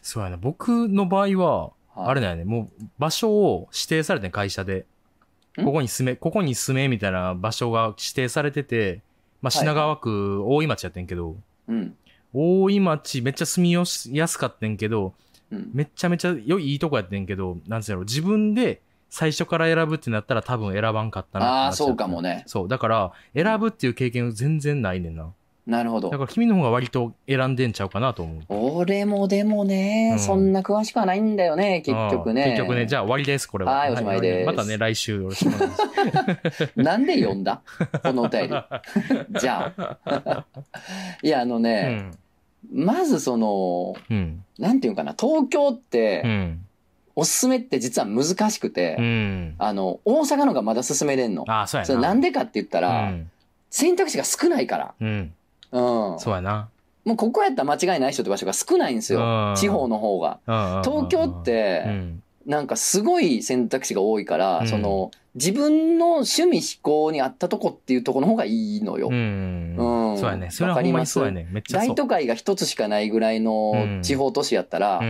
[0.02, 0.36] そうやな。
[0.36, 2.44] 僕の場合は、あれだよね。
[2.44, 4.84] もう場所を指定されて会社で。
[5.64, 9.00] ここに住め、ここに住めみたいな場所が指定されてて、
[9.42, 11.36] まあ、品川区、大井町やってんけど、
[11.68, 11.96] うん、
[12.32, 15.14] 大井町めっちゃ住みやすかったんけど、
[15.50, 22.44] うん、めっちゃめちゃ良いいいとこやってんけど、なんつうやろ、自分で最初から選ぶってなったら多分選ばんかったなああ、そうかもね。
[22.46, 22.68] そう。
[22.68, 25.32] だから、選ぶっていう経験全然ないねんな。
[25.66, 26.10] なるほど。
[26.10, 28.44] だから君の方が割と選んでんちゃうかなと思う。
[28.48, 32.44] 俺もでもね、うん、そんな詳しくはないんだよね、結局ね。
[32.50, 33.72] 結局ね、じゃあ終わりです、これは。
[33.72, 34.46] はい、おしまいです。
[34.46, 35.78] またね、来週よろしくお願いし
[36.44, 36.72] ます。
[36.76, 37.62] なんで読んだ？
[38.02, 38.48] このお便り。
[39.40, 40.44] じゃあ。
[41.22, 42.10] いや、あのね、
[42.72, 46.62] うん、まずその、うん、なんていうかな、東京って、うん
[47.18, 51.44] おすすめって実は難しくて、うん、あの、大阪のがまだ進めれんの。
[51.48, 52.00] あそうやな。
[52.08, 53.30] なんでかって言ったら、うん、
[53.70, 54.94] 選択肢が少ないから。
[55.00, 55.32] うん、
[55.72, 56.18] うん。
[56.20, 56.68] そうやな。
[57.04, 59.54] もうここやったら間違いない人って場所が少ないんですよ。
[59.56, 60.40] 地方の方が。
[60.84, 61.84] 東京って、
[62.46, 69.08] なんかすごい選択肢が多いから、その、自分の趣味思考に合ったとこっていうとこの方がいいのよ。
[69.10, 69.76] うん。
[70.18, 70.50] そうやね。
[70.50, 71.46] それはほんまにそうやね。
[71.50, 75.00] めっちゃ大都会が一つしかないぐらいの地方都市やったら、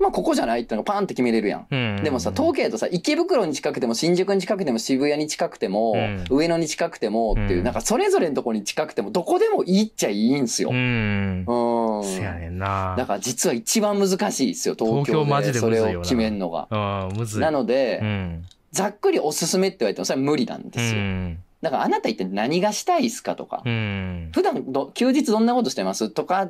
[0.00, 1.66] まあここじゃないってのがパンって決めれるやん。
[1.70, 10.70] うん、でもさ、東京とさ、池袋に近くても新宿に近くても渋谷に近くても、うん、上野に近くてもっていう、うん、なんかそれぞれのとこに近くてもどこでもいいっちゃいいんすよ。
[10.70, 11.44] うん。
[11.46, 12.04] うん。
[12.04, 12.94] せやねんな。
[12.96, 16.66] だから実は一番難しいですよ、東京でそれを決めんのが。
[16.70, 17.40] ああ、むずい。
[17.42, 18.02] なので、
[18.72, 21.00] ざっくりおすすめって言われてもそれは無理なんですよ。
[21.60, 26.08] だからあなた一体何がしたいですかとか、普段ど休日どんなことしてます？
[26.08, 26.48] とか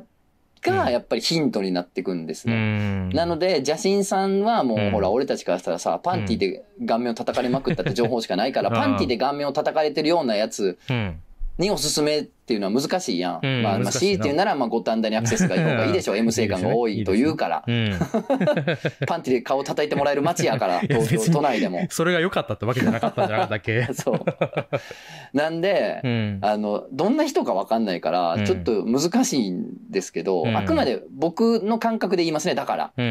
[0.61, 3.09] がやっぱりヒントになってくんですね。
[3.13, 10.77] なので、邪神さんはもう、ほら、俺たちからしたらさ、パンティで顔面を叩かれまくったって情報しかないから、パンティで顔面を叩かれてるようなやつ
[11.57, 13.39] におすすめっていうのは難しいやん。
[13.43, 16.17] うん、まあ、まあ、C っていうなら、まあ、五反田にアクセスがいい方がいいでしょう。
[16.17, 17.63] M 性感が多いと言うから。
[19.07, 21.85] パンティで顔叩いてもらえる街やから、 東京都内でも。
[21.89, 24.25] それが良かったってわけじゃなかったんじゃなかっけ そう。
[25.33, 32.91] なんで、うん、あの、どんな人かわかんないから、ちょっと難しいんですけど、うん、あくまで僕の感覚で言いますね、だから。
[32.97, 33.03] う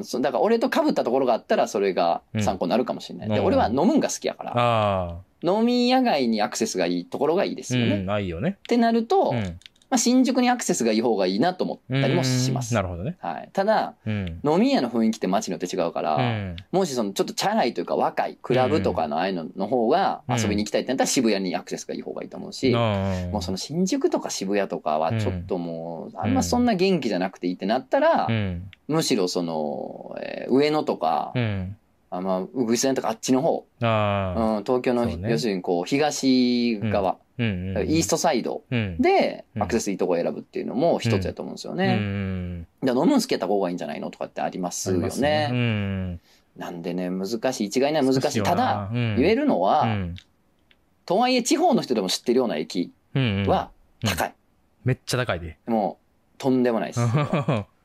[0.00, 3.28] ん、そだから俺と被ったところがあったらそれが参考になるかもしれない。
[3.28, 7.64] で、うん俺は飲むんが好きやから、あ飲み屋街にアクセスがいいところがいいであ。
[7.64, 7.96] すよね。
[7.96, 8.58] っうん、ないよね。
[8.68, 9.58] てなると、うん。
[9.90, 12.72] まあ、新宿にアクセスがいい方がいいなと思ったりもします。
[12.72, 13.16] うんなるほどね。
[13.20, 13.48] はい。
[13.54, 14.40] ただ、うん。
[14.44, 16.56] 飲み屋の雰囲気って街によって違うから、うん。
[16.72, 28.68] もしそのちょっとチャラいというか若いクラブとかのああいうのの方が遊びに行きたいってなったら渋谷にアクセスがいい方がいいと思うし、ももうその新宿とか渋谷とかはちょっともうあんまそんな元気じゃなくていいってなったら、うん。
[28.88, 31.76] むしろその、えー上野とか、うん。
[32.10, 34.56] あまあ、うぐ線とかあっちの方、ああ。
[34.58, 37.76] うん、東京の、ね要するにこう東側、うん。
[37.76, 37.90] うん。
[37.90, 38.96] イーストサイドうん。
[38.98, 41.94] でうんアクセスいいとこ選ぶっていうのも一つやと思うんですようね。
[41.96, 42.62] ん。
[42.82, 45.48] で飲むん好きやった方がいいんじゃないのとかってありますよね。
[45.50, 46.20] うん。
[46.56, 47.64] なんでね、難しい。
[47.66, 48.42] 一概には難しい。
[48.42, 50.14] ただ、言言えるのは、うん。
[51.06, 53.44] とはいえ地方の人でも知ってるような駅うん。
[53.46, 53.70] は
[54.04, 54.34] 高い。
[54.84, 55.58] めっちゃ高いで。
[55.66, 57.00] もう、とんでもないです。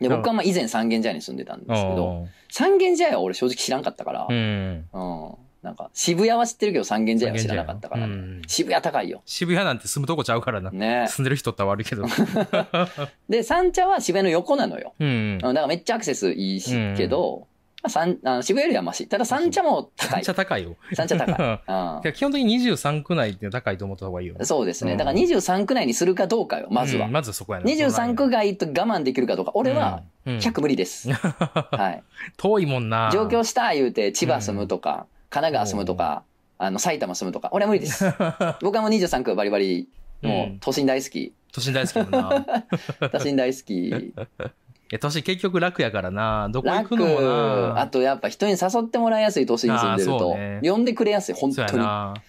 [0.00, 4.86] で僕はまあ以前三軒茶屋に住んでたんですけど、三軒茶屋は俺正直知らんかったから、ううん。
[4.88, 5.34] ん。
[5.62, 9.20] なんか渋谷は知ってるけど三軒茶屋は知らなかったからね、うん渋谷高いよ。
[9.26, 10.70] 渋谷なんて住むとこちゃうからな。
[10.70, 11.06] ね。
[11.08, 12.06] 住んでる人って悪いけど。
[13.28, 14.94] で、三茶は渋谷の横なのよ。
[14.98, 15.38] うんうん。
[15.38, 17.49] だからめっちゃアクセスいいし、うんけど、まあ、
[17.88, 19.06] 三あの渋谷よりはマシ。
[19.06, 20.28] ただ三茶も高いめっち。
[20.28, 20.76] ゃ高いよ。
[20.94, 21.34] 三茶高い。
[21.34, 24.46] いや基本的に23区内って高いと思った方がいいようん。。
[24.46, 24.92] そうですね。
[24.92, 27.06] うんだから23区内にするかどうかよ、まずは。
[27.06, 27.72] うんまずそこやね。
[27.72, 29.52] 23区外と我慢できるかどうか。
[29.54, 31.10] 俺はうん、100無理です。
[31.10, 32.02] はい。
[32.36, 33.10] 遠いもんな。
[33.12, 36.24] 上京した言うて千葉住むとか、神奈川住むとか、
[36.58, 37.48] あの埼玉住むとか。
[37.52, 38.04] 俺は無理です。
[38.60, 39.88] 僕はもう23区バリバリ、
[40.20, 41.32] もううん都心大好き。
[41.52, 43.10] 都心大好き。
[43.10, 44.14] 都心大好き。
[44.92, 46.48] え、都心結局楽やからな。
[46.50, 47.80] どこ行く楽のもな。
[47.80, 51.68] あとやっぱ人に誘ってもらいやすい都心に住んでるとね、呼んでくれやすい、本当に。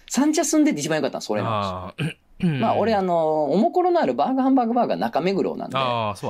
[0.08, 2.14] 三茶住んでて一番良かったそれなんですよ。
[2.46, 5.76] まあ俺あの、おもころのあるバーガーハンバーグバーガー中目黒なんで。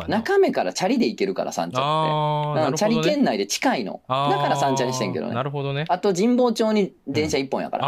[0.08, 2.76] 中目からチャリで行けるから三茶って。
[2.78, 2.88] チャ。
[2.88, 4.00] リ圏内で近いの。
[4.08, 5.42] だから三茶にしてんけどねな。
[5.42, 5.84] るほどね。
[5.88, 7.84] あと神保町に電車一本やから。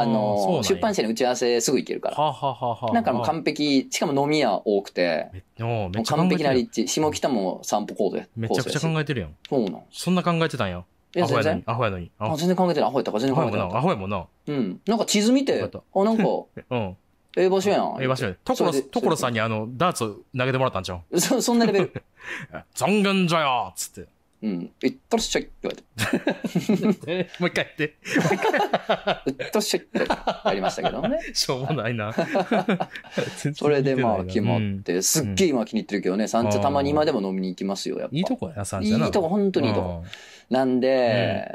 [0.00, 2.92] あの、出版社社に打ち合わせすぐ行けるから。
[2.92, 6.88] なんかもう完璧、しかも飲み屋多くて、もう完璧な立地。
[6.88, 8.26] 下北も散歩コードや。
[8.36, 9.34] めちゃくちゃ考えてるやん。
[9.48, 9.82] そうなん。
[9.90, 10.84] そんな考えてたんや？
[11.14, 12.10] いや、全然アホやのに？。
[12.20, 12.34] アホやのに？
[12.34, 12.88] あ、全然考えてない。
[12.88, 14.26] アホやったか全然考えてなかっホやもんな。
[14.46, 14.52] た。
[14.52, 14.80] うん。
[14.86, 16.24] なんか地図見て、あ、なんか、
[16.70, 16.96] うん。
[17.36, 17.96] ええ場所やん。
[18.00, 18.34] ええ場所や。
[18.44, 21.20] ところ、それで所さんにあの、ダーツ投げてもらったんちゃう？
[21.20, 22.02] そ、 そんなレベル。
[22.74, 24.10] 残願じゃよっつって。
[24.42, 24.70] うん。
[24.82, 27.04] 行ったらっしゃいって言われて。
[27.06, 27.96] え もう一回言って。
[28.04, 29.98] 行ったらっしゃいって
[30.44, 31.18] やりましたけどね。
[31.32, 32.12] しょうもないな。
[33.54, 38.16] それでまあ決まっうんて、すっげえ今気に入ってるけどね、三茶たまに今でも飲みに行きますよ、やっぱ。
[38.16, 39.08] いいとこやな、三い茶な。
[39.08, 40.04] いとこ、本当にいいとこ。
[40.50, 41.48] なんで、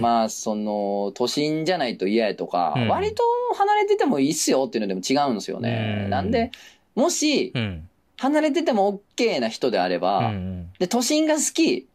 [0.00, 3.22] まあ、その、都心じゃないと嫌やとか、うん割と
[3.56, 6.02] 離れててもいいっすよっていうのでも違うんですよね。
[6.04, 6.50] うんなんで、
[6.94, 7.88] もし、うん。
[8.16, 10.70] 離れてても OK な人であれば、うん。
[10.78, 11.88] で、都心が好き、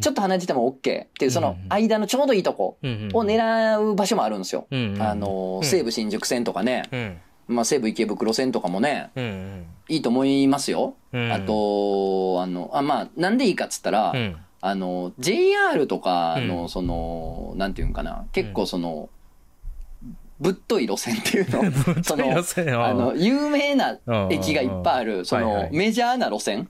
[0.00, 3.08] ちょっと離れてても OK っていう、その間のちょうどいいとこうん。
[3.12, 4.66] を狙う場所もあるんですよ。
[4.70, 4.96] うん。
[5.00, 7.18] あの、うん西武新宿線とかね、うん。
[7.56, 9.66] まあ西武池袋線とかもね、うん。
[9.88, 10.94] いいと思いますよ。
[11.12, 11.32] うん。
[11.32, 14.36] あ、と、あの、あ、まあ、なんでいいかっつったら、うん。
[14.60, 19.08] あの、JR とかの、うんその、なんていうんかな、結構その、
[20.42, 21.62] ぶっとい路線っていうの、
[22.02, 23.96] その、あの、有名な
[24.28, 26.66] 駅がいっぱいある、その、メジャーな路線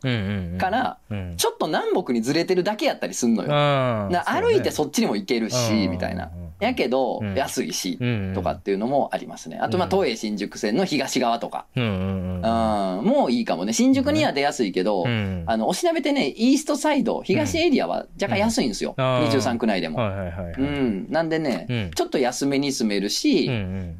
[0.58, 0.98] から、
[1.36, 3.48] ちょっと南北にずれてるだけやったりすんのよ。
[3.48, 6.30] な歩いてそっちにも行けるし、みたいな。
[6.62, 7.98] やけどうん、安いし、
[8.34, 9.58] ととかっていうのもありますね。
[9.60, 13.72] あと、まあ、東映新宿線の東側とか、うんもういいかもね。
[13.72, 18.94] 新宿には出やすいけどう、んあの、おしなべてね、イーストサイド、東エリアは若干安いんですよ。
[18.96, 19.98] うんあー23区内でも。
[19.98, 20.54] はいはいはい。
[20.58, 21.06] うん。
[21.10, 23.50] なんでね、うんちょっと安めに住めるし。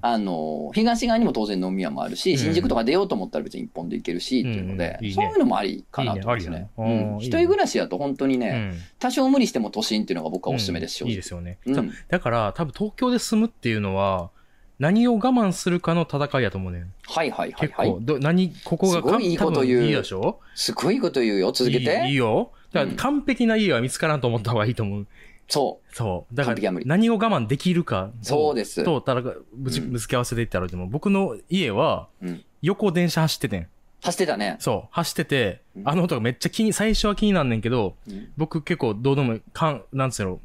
[0.01, 6.69] あの、東側にも当然飲み屋もあるし、うん新宿とか出ようと思ったら別に一本で行けるし、っていうので、そういうのもありかなと思いますね。
[6.79, 7.17] うん。
[7.21, 11.59] 一人暮らしだと本当にね、うん多少無理しても都心っていうのが僕はおすすめです、うんいいですよね。
[11.67, 14.31] うんだから、多分東京で住むっていうのは、
[14.79, 16.93] 何を我慢するかの戦いやと思うねん。
[17.09, 17.99] はいはいはいはい結構、。
[18.01, 21.51] ど何、ここがすごいいいこと言ういいでしょすごいこと言うよ。
[21.51, 22.05] 続けて。
[22.05, 22.53] いいいいよ。
[22.73, 25.07] だからうん完璧な家は見つからんと思った方がいいと思う。
[25.49, 25.95] そう。
[25.97, 26.35] そう。
[26.35, 28.11] だから何を我慢できるか。
[28.23, 29.23] そうですと、ただ、
[29.53, 33.69] ぶち、うんぶつけ合わせで言ったらでも、僕の家はうん、横電車走っててん。
[34.03, 34.57] 走ってたね。
[34.59, 34.89] そう。
[34.91, 40.41] 走っててう、んあの音がめっちゃ気に、最初は気になんねんけど、うん僕結構どうでも、かん、なんつうの、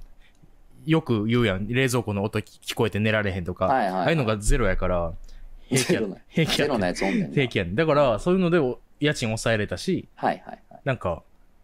[0.85, 1.67] よく言うやん。
[1.67, 3.65] 冷蔵庫の音聞こえて寝られへんとか。
[3.65, 5.13] はいはいはいああいうのがゼロやから、
[5.69, 6.01] 平気や。
[6.29, 7.33] 平気やゼロなやつおんねんな。
[7.33, 7.75] 平気やねん。
[7.75, 10.81] だから、そういうのでお家賃抑えれたし、はいはいはい。
[10.85, 11.23] なんか、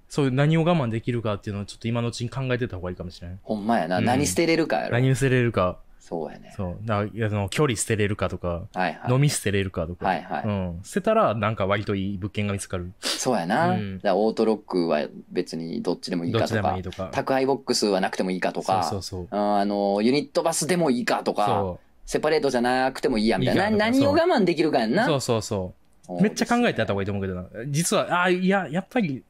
[0.10, 3.38] そういう何を我慢できるかっていうのをちょっと今のうちに考えてた方がいいかもしれない。
[3.44, 3.98] ほんまやな。
[4.00, 4.92] うん何捨てれるかやろ。
[4.94, 5.80] 何を捨てれるか。
[6.04, 6.54] そうやね。
[6.58, 6.78] そう。
[6.84, 9.14] だから、あの、距離捨てれるかとか、はいはい。
[9.14, 10.06] 飲み捨てれるかとか。
[10.06, 10.44] はいはい。
[10.44, 10.82] うん。
[10.84, 12.92] 捨てたら、なんか割といい物件が見つかる。
[13.00, 13.70] そうやな。
[13.70, 16.56] うん、だからオートロックは別にどっちでもいいかとか。
[16.56, 17.10] どっちでもいいとか。
[17.14, 18.84] 宅配ボックスはなくてもいいかとか。
[18.84, 19.40] そうそうそう。
[19.40, 21.46] あの、ユニットバスでもいいかとか。
[21.46, 21.90] そう。
[22.06, 23.70] セパレートじゃなくてもいいやみたいな。
[23.72, 25.06] 何を我慢できるかやんな。
[25.06, 25.74] そうそうそ
[26.10, 26.22] う。
[26.22, 27.46] めっちゃ考えてやった方がいいと思うけどな。
[27.70, 29.24] 実は、ああ、いや、やっぱり、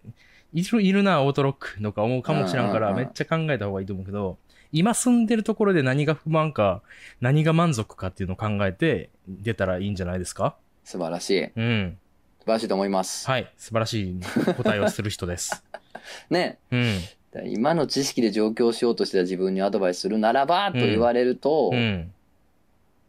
[0.54, 4.40] いる、いるな、オートロックとか思うかもしらんから、めっちゃ考えた方がいいと思うけど、
[4.74, 6.82] 今住んでるところで何が不満か、
[7.22, 10.56] 何が満足かっていうのを考えて出たらいいんじゃないですか？
[10.84, 11.44] 素晴らしい。
[11.56, 11.98] うん。
[12.40, 13.30] 素晴らしいと思います。
[13.30, 13.50] はい。
[13.56, 14.20] 素晴らしい
[14.58, 15.64] 答えをする人です。
[16.30, 16.58] ね。
[16.72, 17.00] うん。
[17.46, 22.14] 今の知識で上京しようとしてた自分にアドバイスするならばと言われると、うん、うん、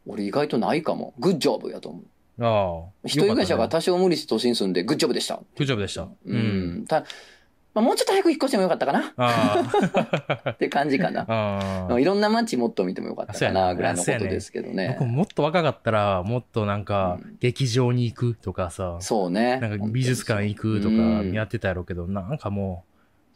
[0.07, 1.15] 俺意外とないかも。
[1.19, 2.01] グッジョブやと思
[2.39, 2.45] う。
[2.45, 2.91] ああ。
[3.05, 5.37] 一人暮らしが多少無理して都心住んで、グッジョブでした。
[5.57, 6.09] グッジョブでした。
[6.27, 6.85] うん。
[6.87, 7.05] た
[7.75, 10.51] まあ、もうちょっと早く引っ越してもよかったかな。
[10.53, 11.89] って感じかな。
[11.99, 14.97] いろんな街もっと見てもよかったかな、ぐらいのことですけどね。
[15.01, 18.97] 僕もっと若かったら、もっとなんか、劇場に行くとかさ。
[19.01, 19.59] そうね。
[19.59, 20.95] なんか美術館行くとか
[21.25, 22.85] やってたやろうけど、なんかも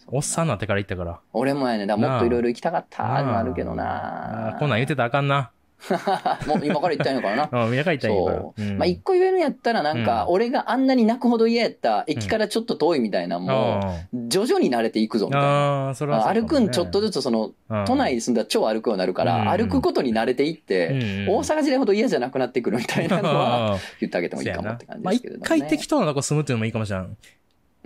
[0.07, 1.21] う、おっさんになってから行ったから。
[1.33, 1.87] 俺もやね。
[1.87, 4.57] だもっといろいろ行きたかったのあるけどな。
[4.61, 5.51] こんなん言ってたらあかんな。
[6.47, 7.49] もう今から言ったんやからな。
[7.67, 8.37] うん、今から言ったんやから。
[8.39, 8.63] そう。
[8.75, 13.81] まあ一個言えるんやったらなんか、俺があんなに泣くほど嫌やった駅からちょっと遠いみたいなも
[14.13, 15.91] う、徐々に慣れていくぞみたいな。
[15.91, 17.53] あそれは歩くんちょっとずつその、
[17.87, 25.41] 都内に住んだら超歩くようになるから、歩くことに慣れていって、大阪時代ほど嫌じゃなくなってくるみたいなのは、 言ってあげてもいいかもって感じですけどね。
[25.41, 27.17] まあ一回適当なとこ住むっていうのもいいかもしれん。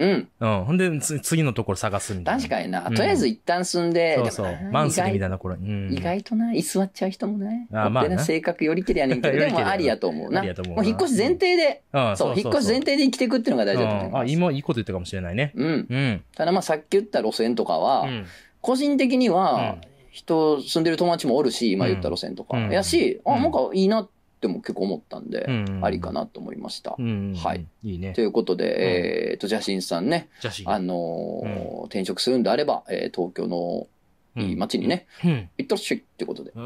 [0.02, 0.28] うん。
[0.40, 0.64] うん。
[0.64, 2.40] ほんで、次のところ探すみたいな。
[2.40, 2.82] 確かにな。
[2.82, 4.58] とりあえず一旦住んで、そうそう。
[4.72, 5.94] マンスリーみたいな頃に。
[5.94, 7.68] 意外とな、居座っちゃう人もね。
[7.72, 8.18] あまあ。
[8.18, 10.40] 性格よりけりやねんけど、 でもありやと思うな。
[10.40, 10.76] ありやと思う。
[10.76, 11.82] もう引っ越し前提で、
[12.16, 14.22] そう、引っ越し前提で生きていくっていうのが大事だと思います。
[14.22, 15.52] あ、今いいこと言ったかもしれないね。
[15.54, 15.86] うん。
[15.88, 16.22] うん。
[16.34, 18.08] ただまあさっき言った路線とかは、
[18.60, 19.76] 個人的には、
[20.10, 22.58] 人住んでる友達もおるし、今言った路線とか。
[22.58, 24.21] やし、あ、なんかいいなって。
[24.42, 25.46] っても結構思ったんで、
[25.82, 26.96] ありかなと思いました。
[26.98, 27.64] はい。
[27.84, 28.12] いいね。
[28.12, 30.28] ということで、えっと、ジャシンさんね、
[30.64, 33.86] あの転職するんであれば、え東京の
[34.36, 36.52] いい街にね、行ってらっしゃいってことで。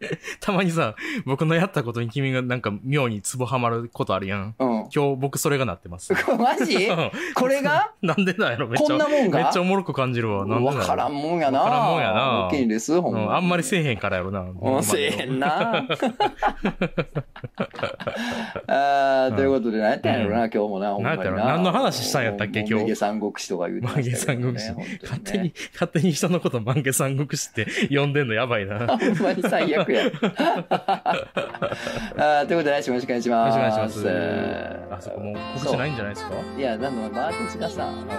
[0.40, 0.94] たまにさ、
[1.24, 4.54] 僕のやったことに君がなんか妙にツボハマることあるやん。
[4.58, 4.68] うん。
[4.94, 6.12] 今日僕それがなってます。
[6.38, 6.88] マジ？
[7.34, 7.92] これが？
[8.02, 8.86] なんでだやろめっちゃ。
[8.86, 9.38] こんなもんが？
[9.38, 10.46] めっちゃおもろく感じるわ。
[10.46, 11.60] なんでわからんもんやな。
[11.60, 12.48] わからんもんやな。
[12.48, 13.34] 大きいです、ほんま、うん。
[13.36, 14.40] あんまりせえへんからやろな。
[14.40, 15.86] うん、せえへんな。
[18.66, 21.30] あということで、何やったんやろな、今日もな、ほんまにな。
[21.30, 22.74] 何の話したんやったっけ、今日？
[22.74, 24.72] 万華三国志とか言うてました三国志。
[25.02, 28.78] 勝手に、勝手に人のこと万華三国志って呼んでんのやばいな。
[28.78, 28.88] ほん
[29.18, 30.10] まに最悪や。
[32.46, 33.58] ということで来週もよろしくお願いします。
[33.58, 34.08] よろしくお願いします。
[34.90, 36.34] あそこもう告知ないんじゃないですか？
[36.56, 38.14] いや、なんだ、マーティスがさ、あの、あの、う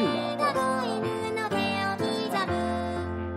[0.00, 0.44] ューバ、「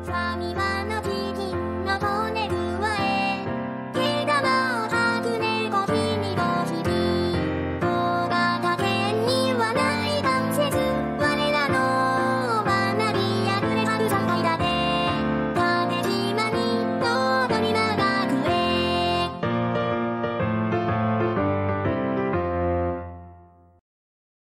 [0.04, 1.16] ファミマのキリ
[1.54, 3.46] ンのトネルワえ」
[3.94, 4.87] 「毛玉を